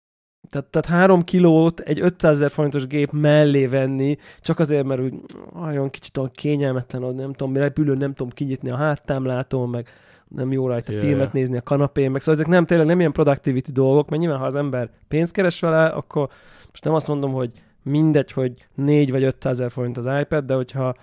[0.49, 5.13] tehát, tehát három kilót egy 500 ezer forintos gép mellé venni, csak azért, mert úgy
[5.61, 9.87] olyan kicsit olyan kényelmetlen, hogy nem tudom, repülőn nem tudom kinyitni a háttámlátón, meg
[10.27, 11.05] nem jó rajta Yeah.
[11.05, 14.39] filmet nézni a kanapén, meg szóval ezek nem tényleg nem ilyen productivity dolgok, mert nyilván
[14.39, 16.29] ha az ember pénzt keres vele, akkor
[16.69, 17.51] most nem azt mondom, hogy
[17.83, 20.95] mindegy, hogy 4 vagy 500 ezer forint az iPad, de hogyha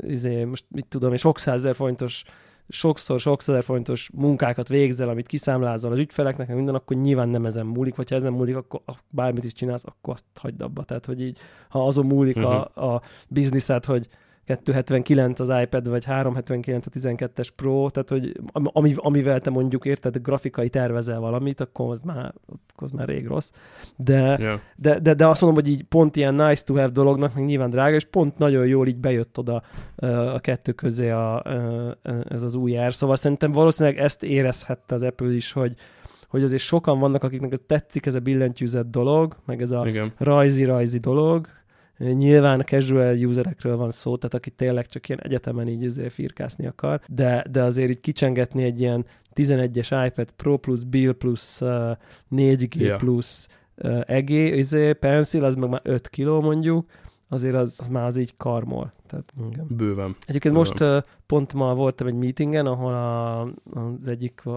[0.00, 2.24] izé, most mit tudom, és sok százezer forintos
[2.68, 7.66] sokszor sok százezer forintos munkákat végzel, amit kiszámlázol az ügyfeleknek, minden, akkor nyilván nem ezen
[7.66, 10.82] múlik, vagy ha ezen múlik, akkor bármit is csinálsz, akkor azt hagyd abba.
[10.82, 11.38] Tehát, hogy így,
[11.68, 12.52] ha azon múlik uh-huh.
[12.52, 14.08] a, a bizniszed, hogy
[14.56, 20.18] 279 az iPad, vagy 379 a 12-es Pro, tehát hogy ami, amivel te mondjuk érted,
[20.22, 22.34] grafikai tervezel valamit, akkor az már,
[22.76, 23.52] az már rég rossz.
[23.96, 24.60] De, Yeah.
[24.76, 27.70] de, de, de azt mondom, hogy így pont ilyen nice to have dolognak, meg nyilván
[27.70, 29.62] drága, és pont nagyon jól így bejött oda
[30.34, 31.42] a kettő közé a,
[32.28, 32.94] ez az új R.
[32.94, 35.74] Szóval szerintem valószínűleg ezt érezhette az Apple is, hogy,
[36.28, 39.86] hogy azért sokan vannak, akiknek tetszik ez a billentyűzet dolog, meg ez a
[40.18, 41.46] rajzi-rajzi dolog.
[41.98, 47.00] Nyilván casual userekről van szó, tehát aki tényleg csak ilyen egyetemen így azért firkászni akar,
[47.08, 51.90] de, de azért így kicsengetni egy ilyen 11-es iPad Pro plus Bill plus uh,
[52.36, 52.96] 4G Ja.
[52.96, 56.86] plus uh, EG, izé, pencil, az meg már 5 kiló mondjuk,
[57.28, 58.92] azért az, az már az így karmol.
[59.06, 59.66] Tehát, igen.
[59.68, 60.16] Bőven.
[60.26, 60.56] Egyébként Tudom.
[60.56, 63.40] most uh, pont ma voltam egy meetingen, ahol a,
[64.00, 64.54] az egyik uh,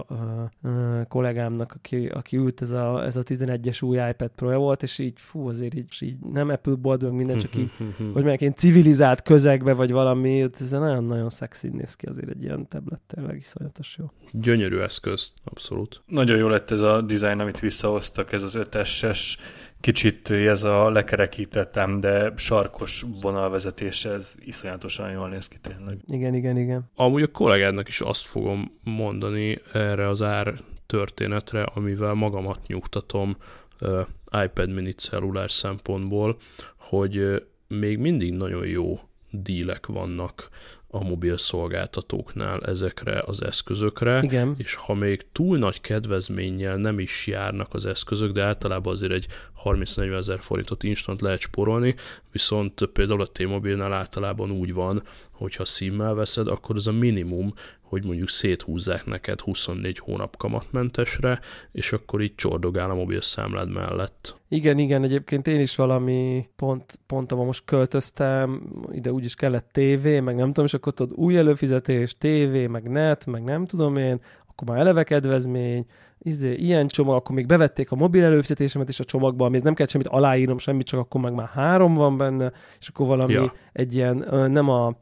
[0.62, 4.98] uh, kollégámnak, aki, aki ült, ez a, ez a 11-es új iPad pro volt, és
[4.98, 8.54] így, fú, azért így, így nem Apple board, meg minden, csak így, hogy mondják, én
[8.54, 13.96] civilizált közegbe, vagy valami, ez nagyon-nagyon szexi néz ki azért egy ilyen tablet, tényleg iszonyatos
[13.98, 14.10] jó.
[14.32, 16.02] Gyönyörű eszköz, abszolút.
[16.06, 19.36] Nagyon jó lett ez a design, amit visszahoztak, ez az 5-es,
[19.82, 25.98] kicsit ez a lekerekítettem, de sarkos vonalvezetés, ez iszonyatosan jól néz ki tényleg.
[26.06, 26.90] Igen, igen, igen.
[26.94, 30.54] Amúgy a kollégádnak is azt fogom mondani erre az ár
[30.86, 33.36] történetre, amivel magamat nyugtatom
[33.80, 34.06] uh,
[34.44, 36.36] iPad mini cellulár szempontból,
[36.76, 37.36] hogy uh,
[37.68, 40.48] még mindig nagyon jó dílek vannak
[40.94, 44.54] a mobil szolgáltatóknál ezekre az eszközökre, Igen.
[44.58, 49.26] és ha még túl nagy kedvezménnyel nem is járnak az eszközök, de általában azért egy
[49.64, 51.94] 30-40 ezer forintot instant lehet sporolni,
[52.32, 57.52] viszont például a T-Mobilnál általában úgy van, hogyha szímmel veszed, akkor az a minimum,
[57.92, 61.40] hogy mondjuk széthúzzák neked 24 hónap kamatmentesre,
[61.72, 64.36] és akkor így csordogál a mobil számlád mellett.
[64.48, 70.20] Igen, igen, egyébként én is valami pont, pont ahol most költöztem, ide úgyis kellett tévé,
[70.20, 74.20] meg nem tudom, és akkor tudod új előfizetés, tévé, meg net, meg nem tudom én,
[74.52, 75.86] akkor már eleve kedvezmény,
[76.18, 79.86] izé, ilyen csomag, akkor még bevették a mobil előfizetésemet is a csomagba, ami nem kell
[79.86, 83.52] semmit aláírnom, semmit, csak akkor meg már három van benne, és akkor valami Ja.
[83.72, 84.96] egy ilyen, nem a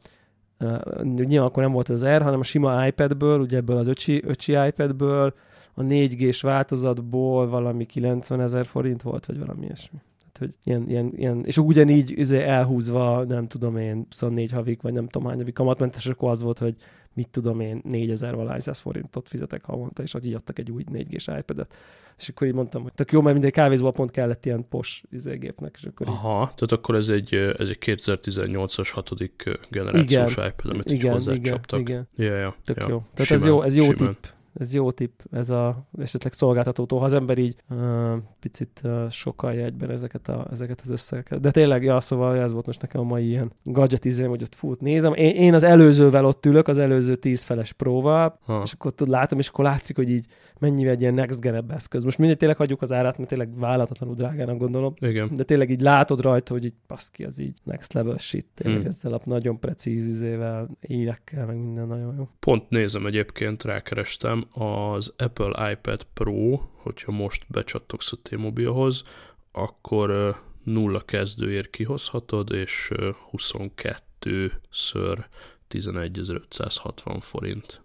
[1.03, 4.51] nyilván akkor nem volt az R, hanem a sima iPadből, ugye ebből az öcsi, öcsi
[4.67, 5.33] iPadből,
[5.73, 9.99] a 4G-s változatból valami 90 ezer forint volt, vagy valami ilyesmi.
[10.19, 14.93] Tehát, hogy ilyen, ilyen, ilyen, és ugyanígy izé elhúzva, nem tudom én, 24 havik, vagy
[14.93, 16.75] nem tudom hány havik kamatmentes, akkor az volt, hogy
[17.13, 21.75] mit tudom én, 4000 valány forintot fizetek havonta, és így adtak egy új 4G-s iPad-et.
[22.17, 25.75] És akkor így mondtam, hogy tök jó, mert mindegy kávézóban pont kellett ilyen pos izégépnek,
[25.77, 30.47] és akkor így, Aha, tehát akkor ez egy, ez egy 2018-as hatodik generációs Igen.
[30.47, 31.79] iPad, amit így igen, igen, hozzácsaptak.
[31.79, 32.87] igen, Ja, ja, tök ja.
[32.89, 33.03] jó.
[33.13, 33.97] Tehát Simán, ez jó, ez jó simán.
[33.97, 34.23] tipp.
[34.53, 39.65] Ez jó tipp, ez a esetleg szolgáltatótól, ha az ember így uh, picit uh, sokalja
[39.65, 41.39] egyben ezeket, a, ezeket az összegeket.
[41.39, 44.55] De tényleg, ja, szóval ez volt most nekem a mai ilyen gadget izém, hogy ott
[44.55, 45.13] fut, nézem.
[45.13, 48.61] Én, én az előzővel ott ülök, az előző 10 feles próval, Ha.
[48.65, 50.25] és akkor tudod, látom, és akkor látszik, hogy így
[50.59, 52.03] mennyivel egy ilyen next gen eszköz.
[52.03, 54.93] Most mindegy, tényleg hagyjuk az árát, mert tényleg vállalhatatlanul drágának gondolom.
[54.99, 55.29] Igen.
[55.35, 58.45] De tényleg így látod rajta, hogy így baszki, az így next level shit.
[58.53, 58.89] Tényleg Hmm.
[58.89, 62.29] ezzel a nagyon precíz izével, élekkel, meg minden nagyon jó.
[62.39, 69.03] Pont nézem egyébként, rákerestem, az Apple iPad Pro, hogyha most becsattogsz a T-Mobilhoz,
[69.51, 75.27] akkor nulla kezdőért kihozhatod, és ö, 22 ször
[75.69, 77.81] 11.560 forint.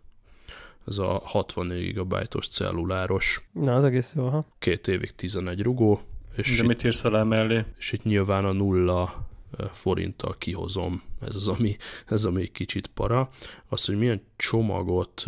[0.86, 4.46] Ez a 64 GB-os celluláros, Na, az egész jó, ha.
[4.58, 6.00] két évig 11 rugó,
[6.36, 7.64] És De mit írsz alá mellé?
[7.78, 9.26] És itt nyilván a nulla
[9.72, 11.02] forinttal kihozom.
[11.20, 13.28] Ez az, ami, ez ami egy kicsit para.
[13.68, 15.24] Az, hogy milyen csomagot...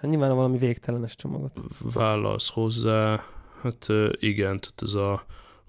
[0.00, 1.60] Hát nyilván valami végtelenes csomagot.
[1.80, 3.24] Válasz hozzá.
[3.62, 5.24] Hát igen, tehát ez a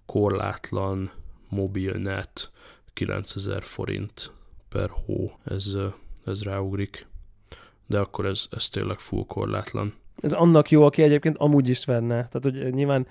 [0.05, 1.11] korlátlan
[1.49, 2.51] mobilnet
[2.93, 4.31] 9000 forint
[4.69, 5.67] per hó, ez,
[6.25, 7.07] ez ráugrik.
[7.87, 9.93] De akkor ez, ez tényleg full korlátlan.
[10.21, 12.27] Ez annak jó, aki egyébként amúgy is venne.
[12.27, 13.07] Tehát, hogy nyilván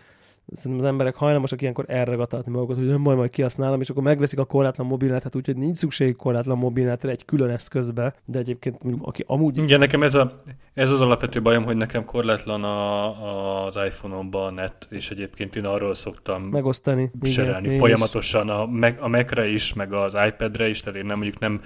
[0.46, 4.38] szerintem az emberek hajlamosak ilyenkor elragadtatni magukat, hogy nem majd majd kihasználom, és akkor megveszik
[4.38, 9.24] a korlátlan mobilnetet, úgyhogy nincs szükség korlátlan mobilnetre egy külön eszközbe, de egyébként mondjuk, aki
[9.26, 9.56] amúgy...
[9.56, 10.42] Igen, nekem ez, a,
[10.74, 15.64] ez az alapvető bajom, hogy nekem korlátlan a, az iPhone-omban a net, és egyébként én
[15.64, 18.62] arról szoktam megosztani, serelni igen, folyamatosan a,
[18.98, 21.60] a Mac-re is, meg az iPad-re is, tehát én nem mondjuk nem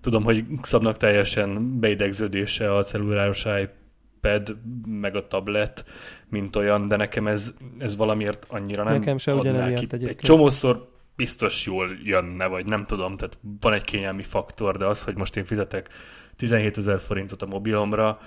[0.00, 3.84] tudom, hogy szabnak teljesen beidegződése a celluláros iPad
[4.26, 5.84] iPad, meg a tablet,
[6.28, 10.08] mint olyan, de nekem ez, ez valamiért annyira nem Nekem se ugyanemiatt egyébként.
[10.08, 15.04] Egy csomószor biztos jól jönne, vagy nem tudom, tehát van egy kényelmi faktor, de az,
[15.04, 15.88] hogy most én fizetek
[16.36, 18.18] 17 ezer forintot a mobilomra,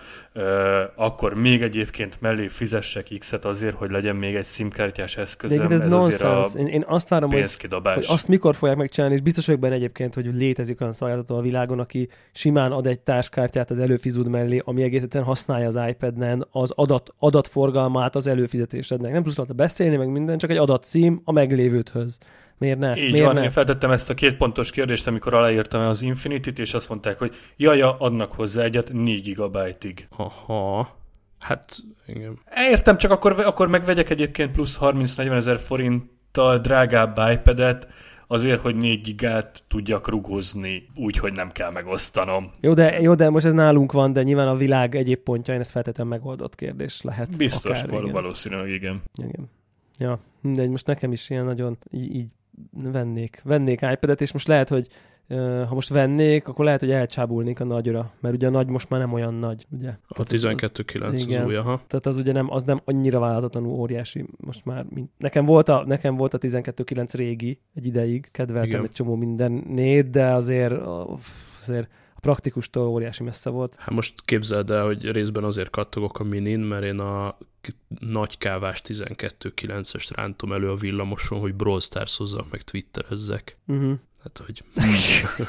[0.95, 5.67] akkor még egyébként mellé fizessek X-et azért, hogy legyen még egy simkártyás eszközöm.
[5.67, 6.59] De ez, ez nonsense.
[6.59, 10.13] Én, én azt várom, hogy, hogy, azt mikor fogják megcsinálni, és biztos vagyok benne egyébként,
[10.13, 14.83] hogy létezik olyan szolgáltató a világon, aki simán ad egy társkártyát az előfizud mellé, ami
[14.83, 19.11] egész egyszerűen használja az iPad-nen az adat, adatforgalmát az előfizetésednek.
[19.11, 22.17] Nem tudsz beszélni, meg minden, csak egy adatszím a meglévődhöz.
[22.59, 22.97] Miért ne?
[22.97, 23.43] Így Miért van, ne?
[23.43, 27.35] én feltettem ezt a két pontos kérdést, amikor aláírtam az Infinity-t, és azt mondták, hogy
[27.57, 30.07] jaja, adnak hozzá egyet 4 gigabájtig.
[30.17, 30.97] Aha.
[31.39, 32.39] Hát, igen.
[32.71, 37.87] Értem, csak akkor, akkor megvegyek egyébként plusz 30-40 ezer forinttal drágább iPad-et,
[38.27, 42.51] azért, hogy 4 gigát tudjak rugozni, úgy, hogy nem kell megosztanom.
[42.61, 45.71] Jó de, jó, de most ez nálunk van, de nyilván a világ egyéb pontjain ez
[45.71, 47.37] feltétlenül megoldott kérdés lehet.
[47.37, 49.01] Biztos, akár, val- valószínűleg igen.
[49.15, 49.49] Igen.
[49.97, 52.27] Ja, de most nekem is ilyen nagyon így, így
[52.71, 54.87] vennék, vennék iPad-et, és most lehet, hogy
[55.37, 58.99] ha most vennék, akkor lehet, hogy elcsábulnék a nagyra, mert ugye a nagy most már
[58.99, 59.89] nem olyan nagy, ugye?
[60.07, 61.81] A 12.9 az új, aha.
[61.87, 65.83] Tehát az ugye nem, az nem annyira változatlanul óriási most már, mint nekem volt a,
[65.85, 68.83] nekem volt a 12.9 régi egy ideig, kedveltem Igen.
[68.83, 70.73] egy csomó mindennét, de azért,
[71.61, 71.89] azért
[72.19, 73.75] a praktikustól óriási messze volt.
[73.75, 77.37] Hát most képzeld el, hogy részben azért kattogok a minin, mert én a
[77.99, 83.57] nagy kávás 12.9-est rántom elő a villamoson, hogy Brawl Stars hozzak, meg Twitterezzek.
[83.67, 83.93] Uh-huh.
[84.23, 84.63] Hát, hogy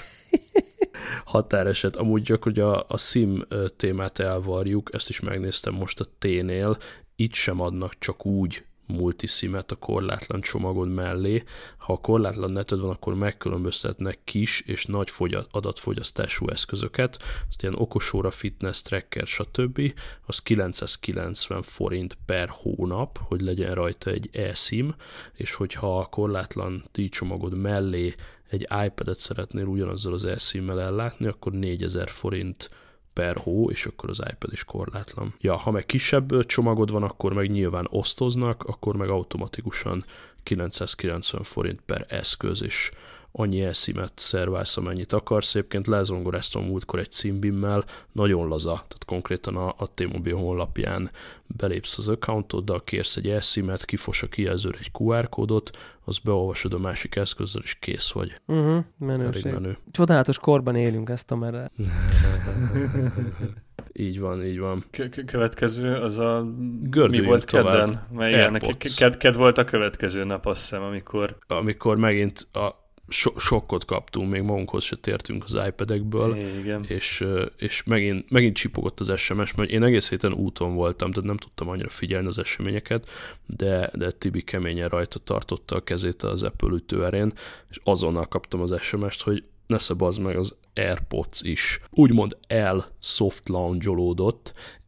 [1.24, 1.96] határeset.
[1.96, 6.76] Amúgy csak, hogy a, a sim témát elvarjuk, ezt is megnéztem most a T-nél,
[7.16, 11.42] itt sem adnak csak úgy multisimet a korlátlan csomagon mellé.
[11.76, 15.12] Ha a korlátlan neted van, akkor megkülönböztetnek kis és nagy
[15.50, 19.92] adatfogyasztású eszközöket, tehát ilyen okosóra, fitness, tracker, stb.
[20.26, 24.94] Az 990 forint per hónap, hogy legyen rajta egy eSIM,
[25.35, 28.14] és hogyha a korlátlan csomagod mellé
[28.50, 32.70] egy iPad-et szeretnél ugyanazzal az eSIM-mel ellátni, akkor 4000 forint
[33.20, 35.35] per hó, és akkor az iPad is korlátlan.
[35.40, 40.04] Ja, ha meg kisebb csomagod van, akkor meg nyilván osztoznak, akkor meg automatikusan
[40.42, 42.90] 990 forint per eszköz, és
[43.32, 45.54] annyi eszimet szerválsz, amennyit akarsz.
[45.54, 51.10] Egyébként lezongoráztam múltkor egy címbimmel, nagyon laza, tehát konkrétan a, a T-Mobile honlapján
[51.46, 56.78] belépsz az accountoddal, kérsz egy eszimet, kifos a kijelzőre egy QR kódot, az beolvasod a
[56.78, 58.40] másik eszközzel, és kész vagy.
[58.46, 59.52] Uh-huh, menőség.
[59.52, 59.78] menő.
[59.90, 61.70] Csodálatos korban élünk ezt a merre.
[63.92, 64.84] Így van, így van.
[64.90, 66.46] K- következő az a...
[66.82, 68.06] Gördüljünk mi volt kedden?
[68.12, 68.50] Mely
[68.96, 71.36] ked, ked volt a következő nap, azt hiszem, amikor...
[71.46, 72.79] Amikor megint a
[73.10, 76.84] so- sokkot kaptunk, még magunkhoz se tértünk az iPad-ekből, Igen.
[76.88, 77.24] és,
[77.56, 81.68] és megint, megint csipogott az SMS, mert én egész héten úton voltam, tehát nem tudtam
[81.68, 83.08] annyira figyelni az eseményeket,
[83.46, 87.32] de, de Tibi keményen rajta tartotta a kezét az Apple ütőerén,
[87.70, 93.48] és azonnal kaptam az SMS-t, hogy nesze az meg az AirPods is úgymond el soft
[93.48, 93.88] launch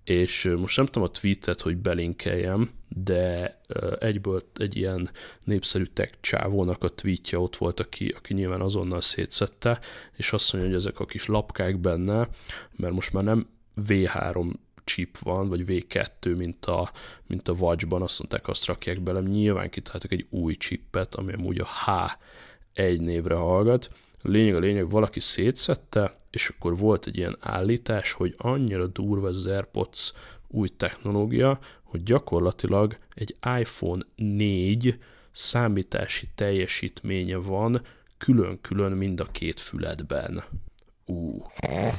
[0.05, 3.55] és most nem tudom a tweetet, hogy belinkeljem, de
[3.99, 5.11] egyből egy ilyen
[5.45, 9.81] népszerű tech csávónak a tweetje ott volt, aki, aki nyilván azonnal szétszette,
[10.17, 12.29] és azt mondja, hogy ezek a kis lapkák benne,
[12.77, 13.49] mert most már nem
[13.87, 14.53] V3
[14.85, 16.93] chip van, vagy V2, mint a,
[17.27, 21.61] mint a Watchban, azt mondták, azt rakják bele, nyilván kitaláltak egy új chipet, ami amúgy
[21.61, 23.91] a H1 névre hallgat,
[24.23, 29.47] lényeg a lényeg, valaki szétszette, és akkor volt egy ilyen állítás, hogy annyira durva az
[29.47, 30.13] AirPods
[30.49, 34.99] új technológia, hogy gyakorlatilag egy iPhone 4
[35.33, 37.83] számítási teljesítménye van
[38.19, 40.43] külön-külön mind a két füledben.
[41.07, 41.43] Ú,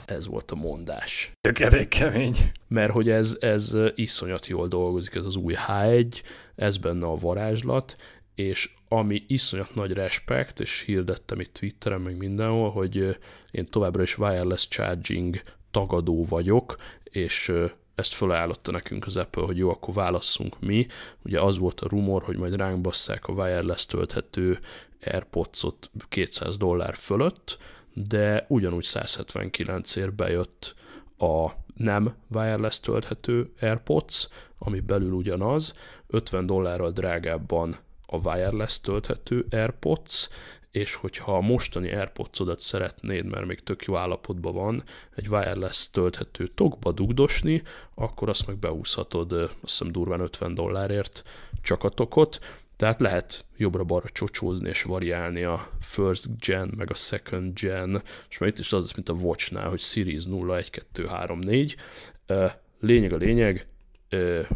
[0.06, 1.32] ez volt a mondás.
[1.42, 2.52] Tök kemény.
[2.68, 6.22] Mert hogy ez, ez iszonyat jól dolgozik, ez az új H1,
[6.56, 7.96] ez benne a varázslat,
[8.36, 13.18] és ami iszonyat nagy respekt, és hirdettem itt Twitteren, meg mindenhol, hogy
[13.52, 15.42] én továbbra is wireless charging
[15.72, 17.52] tagadó vagyok, és
[17.96, 20.88] ezt felajánlotta nekünk az Apple, hogy jó, akkor válasszunk mi.
[21.22, 24.60] Ugye az volt a rumor, hogy majd ránk basszák a wireless tölthető
[25.04, 27.58] AirPods-ot 200 dollár fölött,
[27.94, 30.76] de ugyanúgy 179 ér bejött
[31.18, 34.28] a nem wireless tölthető AirPods,
[34.58, 35.74] ami belül ugyanaz,
[36.08, 37.78] 50 dollárral drágábban
[38.14, 40.30] a wireless tölthető AirPods,
[40.72, 44.84] és hogyha a mostani AirPods-odat szeretnéd, mert még tök jó állapotban van,
[45.16, 51.24] egy wireless tölthető tokba dugdosni, akkor azt meg beúszhatod, azt hiszem durván 50 dollárért
[51.62, 52.40] csak a tokot,
[52.76, 58.50] tehát lehet jobbra-balra csocsózni és variálni a first gen, meg a second gen, és már
[58.50, 61.76] itt is az, mint a Watchnál, hogy Series 0, 1, 2, 3, 4.
[62.80, 63.68] Lényeg a lényeg,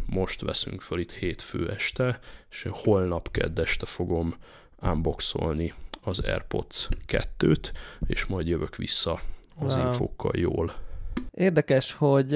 [0.05, 4.35] most veszünk fel itt hétfő este, és holnap kedd este fogom
[4.81, 7.71] unboxolni az AirPods 2-t,
[8.07, 9.19] és majd jövök vissza
[9.59, 9.85] az wow.
[9.85, 10.73] infókkal jól.
[11.31, 12.31] Érdekes, hogy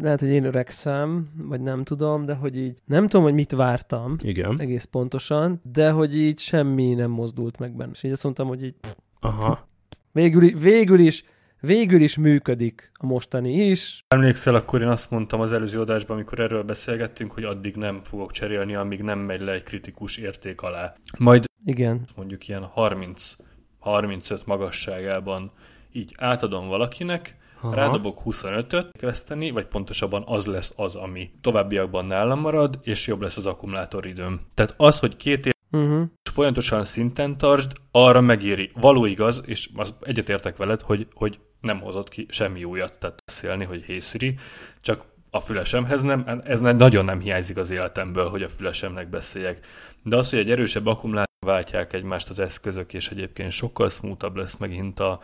[0.00, 4.16] lehet, hogy én öregszem, vagy nem tudom, de hogy így nem tudom, hogy mit vártam
[4.20, 4.60] Igen.
[4.60, 7.90] egész pontosan, de hogy így semmi nem mozdult meg benne.
[7.92, 8.74] És így azt mondtam, hogy így
[9.20, 9.68] Aha.
[10.12, 11.24] Végül, végül is
[11.62, 14.04] végül is működik a mostani is.
[14.08, 18.32] Emlékszel, akkor én azt mondtam az előző adásban, amikor erről beszélgettünk, hogy addig nem fogok
[18.32, 20.94] cserélni, amíg nem megy le egy kritikus érték alá.
[21.18, 22.00] Majd Igen.
[22.16, 25.52] mondjuk ilyen 30-35 magasságában
[25.92, 27.74] így átadom valakinek, Aha.
[27.74, 33.36] rádobok 25-öt veszteni, vagy pontosabban az lesz az, ami továbbiakban nálam marad, és jobb lesz
[33.36, 34.40] az akkumulátoridőm.
[34.54, 36.04] Tehát az, hogy két év uh-huh.
[36.32, 38.70] folyamatosan szinten tartsd, arra megéri.
[38.74, 43.64] Való igaz, és az egyetértek veled, hogy, hogy nem hozott ki semmi újat, tehát beszélni,
[43.64, 44.38] hogy hey Siri,
[44.80, 49.66] csak a fülesemhez nem, ez nagyon nem hiányzik az életemből, hogy a fülesemnek beszéljek.
[50.02, 54.56] De az, hogy egy erősebb akkumulátor váltják egymást az eszközök, és egyébként sokkal smoothabb lesz
[54.56, 55.20] megint a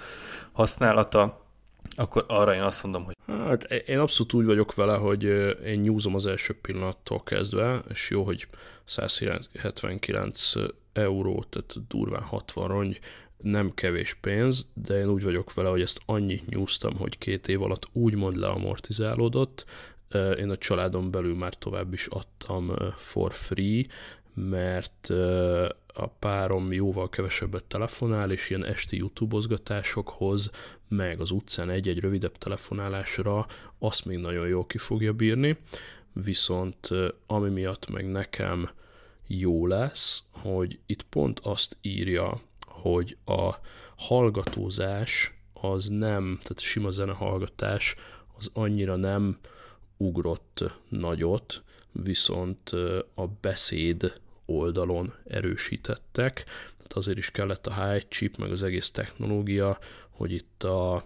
[0.53, 1.48] használata,
[1.97, 3.15] akkor arra én azt mondom, hogy...
[3.27, 5.23] Hát én abszolút úgy vagyok vele, hogy
[5.65, 8.47] én nyúzom az első pillanattól kezdve, és jó, hogy
[8.85, 10.53] 179
[10.93, 12.99] euró, tehát durván 60 rongy,
[13.37, 17.63] nem kevés pénz, de én úgy vagyok vele, hogy ezt annyit nyúztam, hogy két év
[17.63, 19.65] alatt úgymond leamortizálódott.
[20.39, 23.87] Én a családon belül már tovább is adtam for free,
[24.35, 25.11] mert
[25.95, 30.51] a párom jóval kevesebbet telefonál, és ilyen esti YouTube-ozgatásokhoz,
[30.89, 33.47] meg az utcán egy-egy rövidebb telefonálásra
[33.79, 35.57] azt még nagyon jól ki fogja bírni,
[36.13, 36.89] viszont
[37.27, 38.71] ami miatt meg nekem
[39.27, 43.55] jó lesz, hogy itt pont azt írja, hogy a
[43.97, 47.95] hallgatózás az nem, tehát sima zenehallgatás
[48.37, 49.39] az annyira nem
[49.97, 51.63] ugrott nagyot,
[51.93, 52.71] viszont
[53.15, 56.45] a beszéd oldalon erősítettek,
[56.77, 59.79] tehát azért is kellett a high chip, meg az egész technológia,
[60.19, 61.05] hogy itt a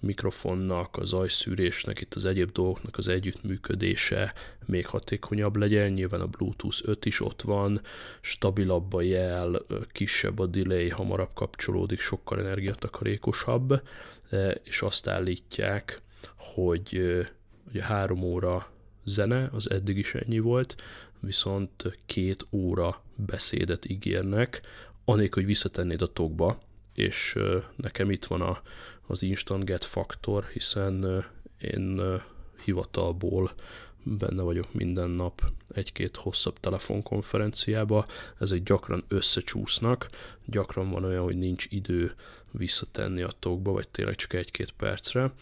[0.00, 4.32] mikrofonnak, az zajszűrésnek, itt az egyéb dolgoknak az együttműködése
[4.66, 5.92] még hatékonyabb legyen.
[5.92, 7.80] Nyilván a Bluetooth 5 is ott van,
[8.20, 13.82] stabilabb a jel, kisebb a delay, hamarabb kapcsolódik, sokkal energiatakarékosabb,
[14.62, 16.02] és azt állítják,
[16.36, 17.18] hogy
[17.68, 18.70] ugye három óra
[19.04, 20.74] zene, az eddig is ennyi volt,
[21.20, 24.60] viszont két óra beszédet ígérnek,
[25.04, 26.60] anélkül, hogy visszatennéd a tokba,
[26.94, 27.38] és
[27.76, 28.62] nekem itt van a,
[29.06, 31.24] az Instant Get faktor, hiszen
[31.60, 32.00] én
[32.64, 33.52] hivatalból
[34.02, 38.06] benne vagyok minden nap egy-két hosszabb telefonkonferenciába,
[38.38, 40.08] ezek gyakran összecsúsznak,
[40.44, 42.14] gyakran van olyan, hogy nincs idő
[42.50, 45.32] visszatenni a tokba, vagy tényleg csak egy-két percre,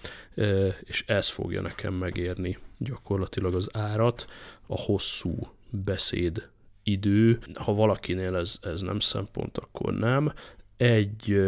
[0.80, 4.26] és ez fogja nekem megérni gyakorlatilag az árat,
[4.66, 6.48] a hosszú beszéd
[6.82, 10.32] idő, ha valakinél ez, ez nem szempont, akkor nem.
[10.78, 11.40] Egy,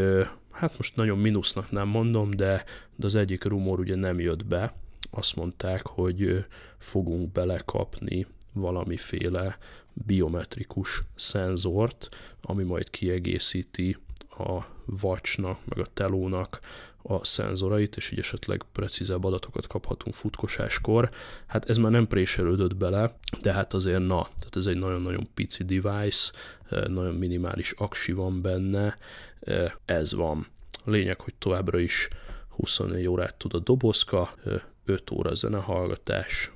[0.51, 2.65] hát most nagyon mínusznak nem mondom, de,
[2.97, 4.75] de az egyik rumor ugye nem jött be,
[5.11, 6.45] azt mondták, hogy
[6.79, 9.59] fogunk belekapni valamiféle
[9.93, 12.09] biometrikus szenzort,
[12.41, 13.97] ami majd kiegészíti
[14.39, 16.59] a vacsnak, meg a telónak
[17.03, 21.11] a szenzorait, és így esetleg precízebb adatokat kaphatunk futkosáskor.
[21.47, 25.65] Hát ez már nem préselődött bele, de hát azért na, tehát ez egy nagyon-nagyon pici
[25.65, 26.33] device,
[26.87, 28.97] nagyon minimális aksi van benne,
[29.85, 30.47] ez van.
[30.85, 32.09] Lényeg, hogy továbbra is
[32.49, 34.35] 24 órát tud a dobozka,
[34.85, 36.53] 5 óra zenehallgatás,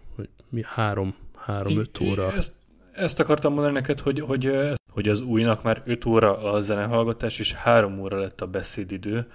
[0.49, 1.15] mi 3
[1.47, 2.33] 3-5 óra.
[2.33, 2.53] Ezt,
[2.93, 4.53] ezt akartam mondani neked, hogy, hogy,
[4.93, 9.31] hogy az újnak már 5 óra a zenehallgatás, és 3 óra lett a beszédidő.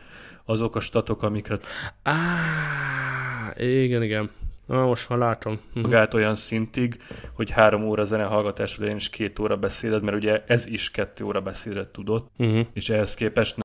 [0.50, 1.60] Azok a statok, amikre...
[2.04, 4.30] Á, igen, igen.
[4.66, 5.60] Na, most már látom.
[5.74, 5.80] Mhm.
[5.80, 6.98] magát olyan szintig,
[7.34, 11.42] hogy három óra zenehallgatás legyen és két óra beszéded, mert ugye ez is kettő óra
[11.42, 12.66] beszédet tudott, Uh-huh.
[12.74, 13.58] és ehhez képest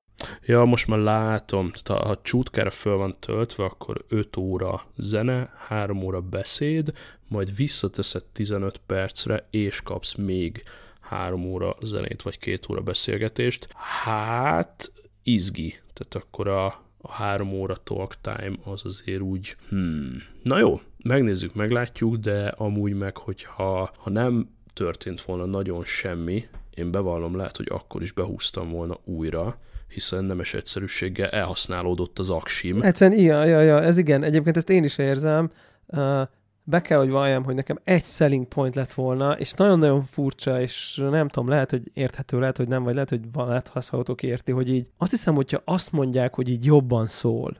[0.45, 5.53] Ja, most már látom, tehát ha- ha csútkára föl van töltve, akkor 5 óra zene,
[5.67, 6.91] 3 óra beszéd,
[7.27, 10.63] majd visszateszed 15 percre, és kapsz még
[10.99, 13.67] 3 óra zenét, vagy 2 óra beszélgetést.
[13.73, 14.91] Hát,
[15.23, 15.79] izgi.
[15.95, 16.65] Tehát akkor a,
[16.97, 20.23] a 3 óra talk time az azért úgy, hmm.
[20.43, 26.91] Na jó, megnézzük, meglátjuk, de amúgy meg, hogyha ha nem történt volna nagyon semmi, én
[26.91, 32.81] bevallom, lehet, hogy akkor is behúztam volna újra, hiszen nemes egyszerűséggel elhasználódott az aksim.
[32.81, 34.23] Egyszerűen, ja, ja, ja, ez igen.
[34.23, 35.49] Egyébként ezt én is érzem.
[35.87, 36.21] Uh,
[36.67, 41.03] be kell, hogy valljam, hogy nekem egy selling point lett volna, és nagyon-nagyon furcsa, és
[41.09, 44.51] nem tudom, lehet, hogy érthető, lehet, hogy nem, vagy lehet, hogy van, lehet, hallgatók érti,
[44.51, 47.57] hogy így azt hiszem, hogyha azt mondják, hogy így jobban szól.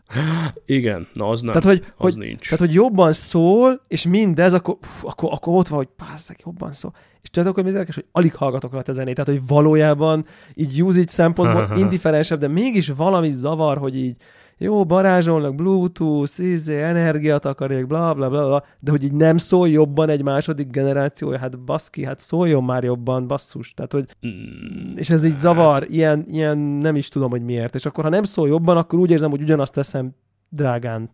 [0.65, 2.43] Igen, na az nem, Tehát, hogy, az hogy, nincs.
[2.43, 6.73] tehát, hogy jobban szól, és mindez, akkor, pff, akkor, akkor ott van, hogy pázzak, jobban
[6.73, 6.93] szól.
[7.21, 10.83] És tudjátok, hogy mi érdekes, hogy alig hallgatok rajta a zenét, tehát, hogy valójában így
[10.83, 14.15] usage szempontból indiferensebb, de mégis valami zavar, hogy így
[14.57, 20.09] jó, barázsolnak, Bluetooth, izé, energiatakarék, bla, bla, bla, bla, de hogy így nem szól jobban
[20.09, 23.73] egy második generációja, hát baszki, hát szóljon már jobban, basszus.
[23.73, 27.75] Tehát, hogy Mm, és ez így zavar, ilyen, ilyen nem is tudom, hogy miért.
[27.75, 30.15] És akkor, ha nem szól jobban, akkor úgy érzem, hogy ugyanazt teszem
[30.49, 31.09] drágán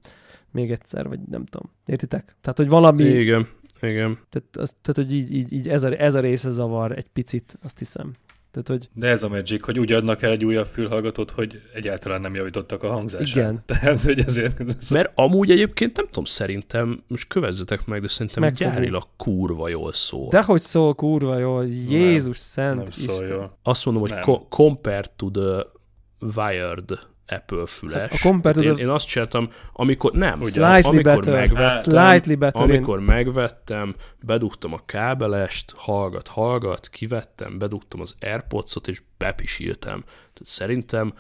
[0.52, 1.72] még egyszer, vagy nem tudom.
[1.86, 2.36] Értitek?
[2.42, 3.48] Tehát, hogy valami, Igen,
[3.82, 4.20] igen.
[4.30, 7.58] tehát, az, tehát hogy így, így, így ez, a, ez a része zavar egy picit,
[7.64, 8.14] azt hiszem.
[8.52, 12.22] Tehát, hogy De ez a Magic, hogy úgy adnak el egy újabb fülhallgatót, hogy egyáltalán
[12.22, 13.26] nem javítottak a hangzásán.
[13.44, 13.64] Igen.
[13.80, 14.90] Tehát, hogy ezért...
[14.90, 19.94] Mert amúgy egyébként nem tudom, szerintem, most kövezzetek meg, de szerintem Meg gyárilag kurva jól
[19.94, 20.30] szól.
[20.30, 23.38] dehogy szól kurva jól, Jézus szent Nem szól Isten.
[23.38, 23.58] jól.
[23.64, 24.22] Azt mondom, hogy Nem.
[24.22, 25.66] co- compared to the
[26.36, 27.00] wired
[27.32, 28.22] Apple füles.
[28.22, 30.84] Hát a to én, én azt csináltam, amikor nem, Ugyan.
[30.84, 31.34] Amikor better.
[31.34, 32.62] megvettem, Slightly better.
[32.62, 40.00] Amikor megvettem, bedugtam a kábelest, hallgat, hallgat, kivettem, bedugtam az Airpods-ot, és bepisíltem.
[40.04, 41.14] Tehát szerintem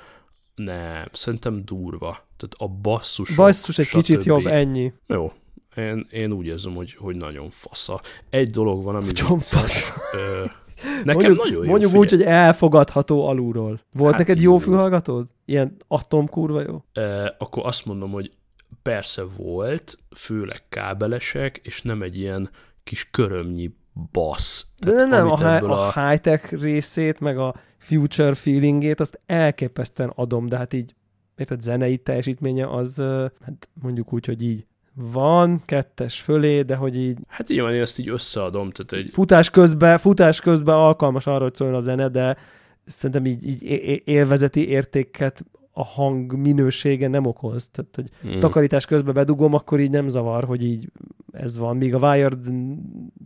[0.55, 2.28] nem, szerintem durva.
[2.38, 3.36] Tehát a basszus.
[3.36, 4.93] Basszus egy kicsit jobb, ennyi.
[5.07, 5.34] Jó,
[5.76, 8.01] én, én úgy érzem, hogy, hogy nagyon fasza.
[8.30, 9.93] Egy dolog van, ami Nagyon fasza.
[10.14, 10.45] Ö,
[11.03, 11.69] nekem mondjuk, nagyon jó.
[11.69, 13.82] Mondjuk úgy, hogy elfogadható alulról.
[13.93, 15.27] Volt Hát neked jó fülhallgatód?
[15.45, 16.84] Ilyen atom kurva jó?
[16.93, 18.32] Ö, akkor azt mondom, hogy
[18.82, 22.49] persze volt, főleg kábelesek, és nem egy ilyen
[22.84, 23.75] kis körömnyi
[24.11, 24.65] bassz.
[24.86, 30.11] De nem, nem, a, hi- ebből a high-tech részét, meg a future feelingét, azt elképesztően
[30.15, 30.95] adom, de hát így,
[31.36, 32.95] érted, zenei teljesítménye az,
[33.45, 37.81] hát mondjuk úgy, hogy így van, kettes fölé, de hogy így Hát így van, én
[37.81, 42.07] ezt így összeadom, tehát egy, futás közben, futás közben alkalmas arra, hogy szóljon a zene,
[42.07, 42.37] de
[42.85, 47.69] szerintem így, így élvezeti értéket a hang minősége nem okoz.
[47.69, 48.39] Tehát, hogy Mm.
[48.39, 50.87] takarítás közben bedugom, akkor így nem zavar, hogy így
[51.31, 51.77] ez van.
[51.77, 52.43] Míg a Wired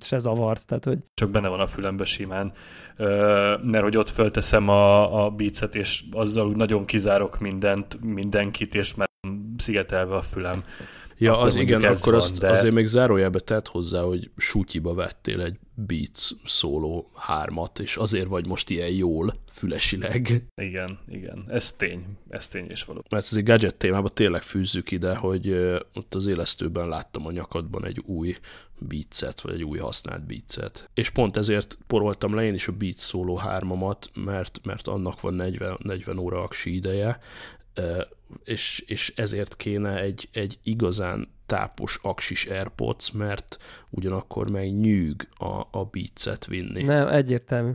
[0.01, 0.67] se zavart.
[0.67, 2.51] Tehát, hogy Csak benne van a fülembe simán,
[2.97, 8.75] Ö, mert hogy ott fölteszem a, a beatset, és azzal úgy nagyon kizárok mindent, mindenkit,
[8.75, 9.07] és már
[9.57, 10.63] szigetelve a fülem.
[11.17, 14.93] Ja, Akkor az igen, akkor van, azt de- azért még zárójelbe tett hozzá, hogy sutyiba
[14.93, 20.43] vettél egy Beats szóló hármat, és azért vagy most ilyen jól fülesileg.
[20.61, 23.03] Igen, igen, ez tény, ez tény és való.
[23.09, 25.51] Mert ez egy gadget témába tényleg fűzzük ide, hogy
[25.93, 28.35] ott az élesztőben láttam a nyakadban egy új
[28.79, 30.89] beatset, vagy egy új használt beatset.
[30.93, 35.33] És pont ezért poroltam le én is a Beats szóló hármamat, mert, mert annak van
[35.33, 37.19] 40, 40 óra aksi ideje,
[38.43, 43.57] és, és ezért kéne egy, egy igazán tápos aksis Airpods, mert
[43.89, 46.83] ugyanakkor meg nyűg a, a beatset vinni.
[46.83, 47.71] nem, egyértelmű.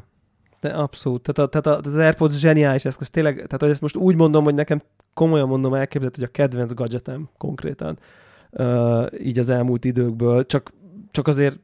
[0.61, 1.23] De abszolút.
[1.23, 3.11] Tehát, a, tehát az AirPods zseniális eszköz.
[3.11, 4.83] Tényleg, tehát hogy ezt most úgy mondom, hogy nekem
[5.15, 7.99] komolyan mondom, elképzelhető, hogy a kedvenc gadgetem konkrétan.
[8.51, 10.47] Uh, így az elmúlt időkből.
[10.47, 10.73] Csak,
[11.11, 11.59] csak azért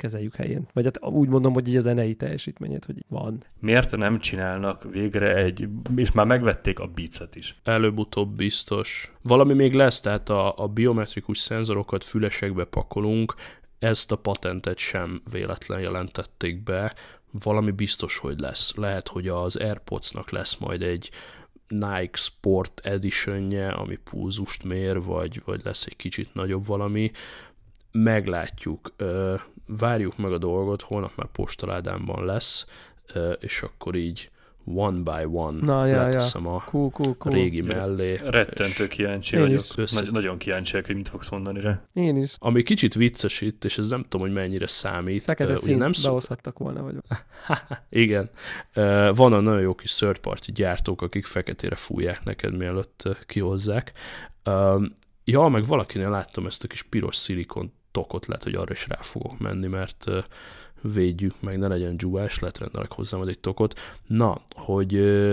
[0.00, 0.66] kezeljük helyén.
[0.72, 3.42] Vagy hát úgy mondom, hogy így a zenei teljesítményét, hogy van.
[3.58, 7.60] Miért nem csinálnak végre egy, és már megvették a beatset is.
[7.64, 9.12] Előbb-utóbb biztos.
[9.22, 13.34] Valami még lesz, tehát a, a biometrikus szenzorokat fülesekbe pakolunk,
[13.78, 16.94] ezt a patentet sem véletlen jelentették be,
[17.30, 18.74] valami biztos, hogy lesz.
[18.76, 21.10] Lehet, hogy az Airpods-nak lesz majd egy
[21.68, 27.10] Nike Sport Editionje, ami pulzust mér, vagy, vagy lesz egy kicsit nagyobb valami.
[27.92, 28.94] Meglátjuk.
[29.78, 32.66] Várjuk meg a dolgot, holnap már postaládámban lesz,
[33.40, 34.30] és akkor így
[34.64, 36.02] one by one Na, ja, ja.
[36.02, 37.34] leteszem a Cool, cool, cool.
[37.34, 38.20] régi mellé.
[38.24, 39.60] Rettentő kíváncsi Én vagyok.
[39.76, 41.82] Össze- Nagy, nagyon kíváncsi vagyok, hogy mit fogsz mondani rá.
[41.92, 42.34] Én is.
[42.38, 45.22] Ami kicsit vicces itt, és ez nem tudom, hogy mennyire számít.
[45.22, 46.06] Fekete ugye szint nem szó...
[46.08, 46.82] behozhattak volna.
[46.82, 46.94] Vagy...
[47.88, 48.30] Igen.
[48.72, 53.92] Ö, Van a nagyon jó kis third party gyártók, akik feketére fújják neked, mielőtt kihozzák.
[54.42, 54.84] Ö,
[55.24, 58.98] Ja, meg valakinél láttam ezt a kis piros szilikon tokot, lehet, hogy arra is rá
[59.00, 60.04] fogok menni, mert
[60.82, 63.80] védjük meg, ne legyen dzsúvás, lehet rendelek hozzá majd egy tokot.
[64.06, 64.92] Na, hogy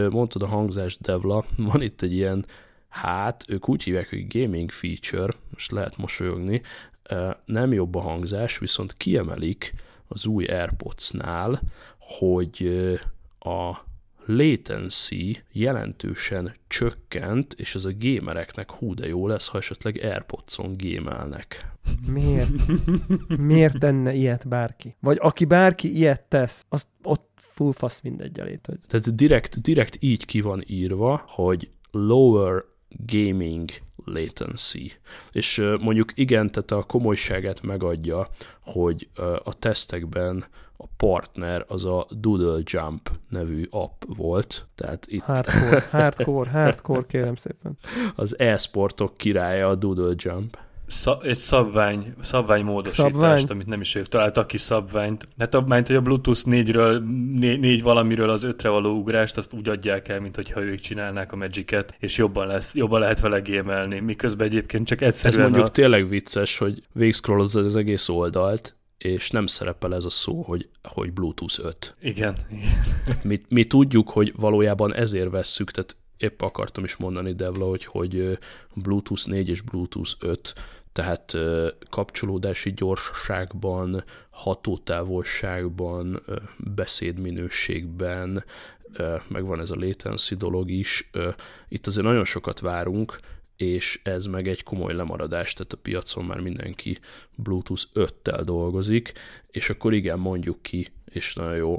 [0.09, 2.45] mondtad a hangzás Devla, van itt egy ilyen,
[2.89, 6.61] hát ők úgy hívják, hogy gaming feature, most lehet mosolyogni,
[7.45, 9.73] nem jobb a hangzás, viszont kiemelik
[10.07, 11.61] az új AirPods-nál,
[11.97, 12.67] hogy
[13.39, 13.85] a
[14.27, 21.65] latency jelentősen csökkent, és ez a gamereknek hú de jó lesz, ha esetleg Airpods-on gémelnek.
[22.07, 22.49] Miért?
[23.37, 24.95] Miért tenne ilyet bárki?
[24.99, 28.65] Vagy aki bárki ilyet tesz, azt ott full fasz mindegy elét.
[28.65, 28.77] Hogy...
[28.87, 33.69] Tehát direkt, direkt így ki van írva, hogy lower gaming
[34.05, 34.91] latency.
[35.31, 39.09] És mondjuk igen, tehát a komolyságát megadja, hogy
[39.43, 40.45] a tesztekben
[40.77, 44.67] a partner az a Doodle Jump nevű app volt.
[44.75, 47.77] Tehát itt hardcore, hardcore, hardcore, kérem szépen.
[48.15, 50.57] Az e-sportok királya a Doodle Jump.
[50.89, 53.45] Szab, egy szabvány, szabvány módosítást, szabvány.
[53.49, 55.27] amit nem is ők találtak ki szabványt.
[55.37, 56.99] Hát a, mert, hogy a Bluetooth 4-ről,
[57.33, 61.31] 4, 4 valamiről az 5-re való ugrást, azt úgy adják el, mint hogyha ők csinálnák
[61.31, 65.65] a Magic-et, és jobban, lesz, jobban lehet vele gémelni, miközben egyébként csak egyszerűen Ez mondjuk
[65.65, 65.71] a...
[65.71, 71.13] tényleg vicces, hogy végigszkrollozz az egész oldalt, és nem szerepel ez a szó, hogy, hogy
[71.13, 71.95] Bluetooth 5.
[72.01, 72.35] Igen.
[72.51, 73.19] igen.
[73.23, 78.37] Mi, mi tudjuk, hogy valójában ezért vesszük, tehát épp akartam is mondani, Devla, hogy, hogy
[78.73, 80.53] Bluetooth 4 és Bluetooth 5
[80.91, 81.37] tehát
[81.89, 86.23] kapcsolódási gyorsaságban, hatótávolságban,
[86.57, 88.43] beszédminőségben,
[89.27, 91.09] meg van ez a latency dolog is.
[91.67, 93.15] Itt azért nagyon sokat várunk,
[93.57, 96.99] és ez meg egy komoly lemaradás, tehát a piacon már mindenki
[97.35, 99.13] Bluetooth 5-tel dolgozik,
[99.51, 101.77] és akkor igen, mondjuk ki, és nagyon jó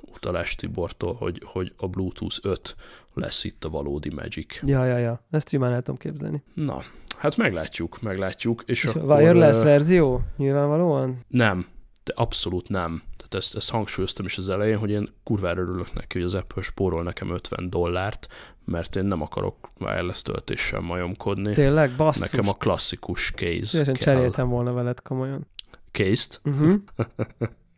[0.00, 2.76] utalás Tibortól, hogy, hogy a Bluetooth 5
[3.14, 4.60] lesz itt a valódi Magic.
[4.62, 6.42] Ja, ja, ja, ezt simán el tudom képzelni.
[6.54, 6.82] Na,
[7.16, 8.62] Hát meglátjuk, meglátjuk.
[8.66, 10.20] És, és akkor, wireless uh, verzió?
[10.36, 11.24] Nyilvánvalóan?
[11.28, 11.66] Nem,
[12.04, 13.02] de abszolút nem.
[13.28, 16.62] Tehát ezt, ezt hangsúlyoztam is az elején, hogy én kurvára örülök neki, hogy az Apple
[16.62, 18.26] spórol nekem 50 dollárt,
[18.64, 21.52] mert én nem akarok wireless töltéssel majomkodni.
[21.52, 21.90] Tényleg?
[21.96, 22.30] Basszus.
[22.30, 25.46] Nekem a klasszikus case Szívesen cseréltem volna veled komolyan.
[25.92, 26.40] Case-t?
[26.44, 26.74] Uh-huh.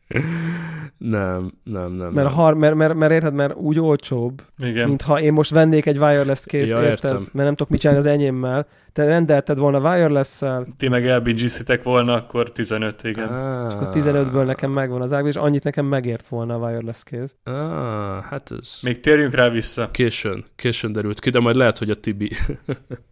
[0.99, 2.13] nem, nem, nem.
[2.13, 2.27] Mert, nem.
[2.27, 4.89] Har, mert, mert, mert érted, mert úgy olcsóbb, Igen.
[4.89, 7.11] mintha én most vennék egy wireless case ja, érted?
[7.11, 7.29] Értem.
[7.33, 8.67] Mert nem tudok mit csinálni az enyémmel.
[8.99, 10.67] Te rendelted volna wireless-szel.
[10.77, 13.29] Ti meg elbingizzitek volna, akkor 15, igen.
[13.29, 13.67] Ah.
[13.67, 17.35] És akkor 15-ből nekem megvan az ág, és annyit nekem megért volna a wireless case.
[17.45, 18.79] Ah, hát ez...
[18.83, 19.91] Még térjünk rá vissza.
[19.91, 22.31] Későn, későn derült ki, de majd lehet, hogy a Tibi...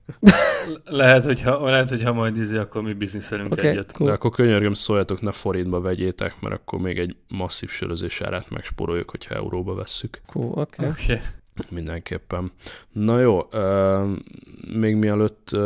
[0.84, 3.92] lehet, hogyha, lehet, hogyha majd izé, akkor mi bizniszelünk okay, egyet.
[3.92, 4.08] Cool.
[4.08, 9.10] De akkor könyörgöm, szóljatok, ne forintba vegyétek, mert akkor még egy masszív sörözés árát megsporoljuk,
[9.10, 10.20] hogyha euróba vesszük.
[10.26, 10.86] Cool, oké.
[10.86, 10.90] Okay.
[10.90, 11.20] Okay.
[11.70, 12.52] Mindenképpen.
[12.92, 13.48] Na jó,
[14.74, 15.56] még mielőtt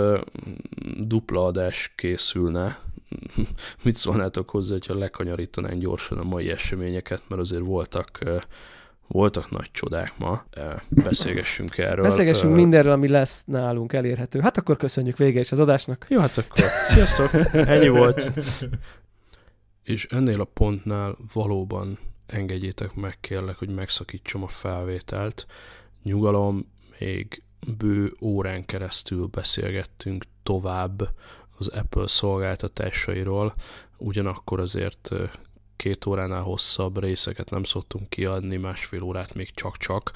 [0.98, 2.78] dupla adás készülne,
[3.84, 8.18] mit szólnátok hozzá, hogyha lekanyarítanánk gyorsan a mai eseményeket, mert azért voltak
[9.12, 10.44] voltak nagy csodák ma,
[10.88, 12.04] beszélgessünk erről.
[12.04, 14.40] Beszélgessünk mindenről, ami lesz nálunk elérhető.
[14.40, 16.06] Hát akkor köszönjük vége is az adásnak.
[16.08, 18.30] Jó, hát akkor sziasztok, ennyi volt.
[19.82, 25.46] És ennél a pontnál valóban engedjétek meg, kérlek, hogy megszakítsam a felvételt.
[26.02, 27.42] Nyugalom, még
[27.78, 31.08] bő órán keresztül beszélgettünk tovább
[31.58, 33.54] az Apple szolgáltatásairól,
[33.96, 35.10] ugyanakkor azért
[35.76, 40.12] két óránál hosszabb részeket nem szoktunk kiadni, másfél órát még csak-csak,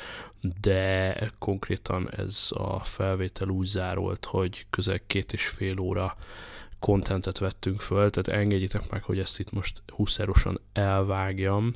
[0.61, 6.17] de konkrétan ez a felvétel úgy zárolt, hogy közel két és fél óra
[6.79, 11.73] kontentet vettünk föl, tehát engedjétek meg, hogy ezt itt most húszárosan elvágjam,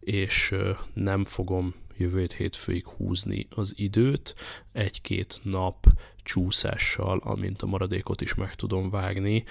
[0.00, 0.54] és
[0.94, 4.34] nem fogom jövő hétfőig húzni az időt,
[4.72, 5.86] egy-két nap
[6.22, 9.44] csúszással, amint a maradékot is meg tudom vágni,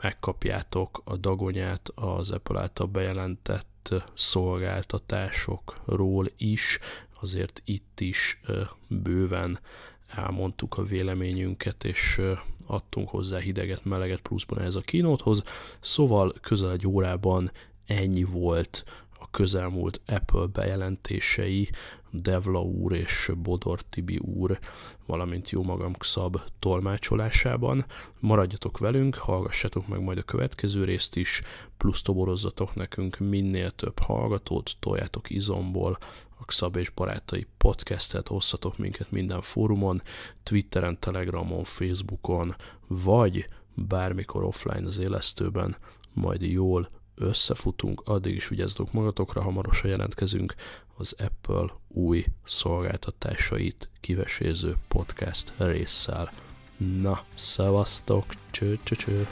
[0.00, 6.78] megkapjátok a dagonyát az Apple által bejelentett szolgáltatásokról is,
[7.20, 8.40] azért itt is
[8.88, 9.58] bőven
[10.06, 12.20] elmondtuk a véleményünket, és
[12.66, 15.42] adtunk hozzá hideget, meleget pluszban ez a kínóthoz,
[15.80, 17.50] szóval közel egy órában
[17.86, 18.84] ennyi volt
[19.30, 21.70] a közelmúlt Apple bejelentései,
[22.10, 24.58] Devla úr és Bodor Tibi úr,
[25.06, 27.84] valamint jó magam Xab tolmácsolásában.
[28.18, 31.42] Maradjatok velünk, hallgassatok meg majd a következő részt is,
[31.76, 35.98] plusz toborozzatok nekünk minél több hallgatót, toljátok izomból,
[36.38, 40.02] a Xab és Barátai podcastet, osszatok minket minden fórumon,
[40.42, 42.54] Twitteren, Telegramon, Facebookon,
[42.86, 45.76] vagy bármikor offline az élesztőben,
[46.12, 46.88] majd jól
[47.20, 50.54] összefutunk, addig is vigyázzatok magatokra, hamarosan jelentkezünk
[50.96, 56.32] az Apple új szolgáltatásait kiveséző podcast résszel.
[56.76, 59.26] Na, szevasztok, cső, cső, cső.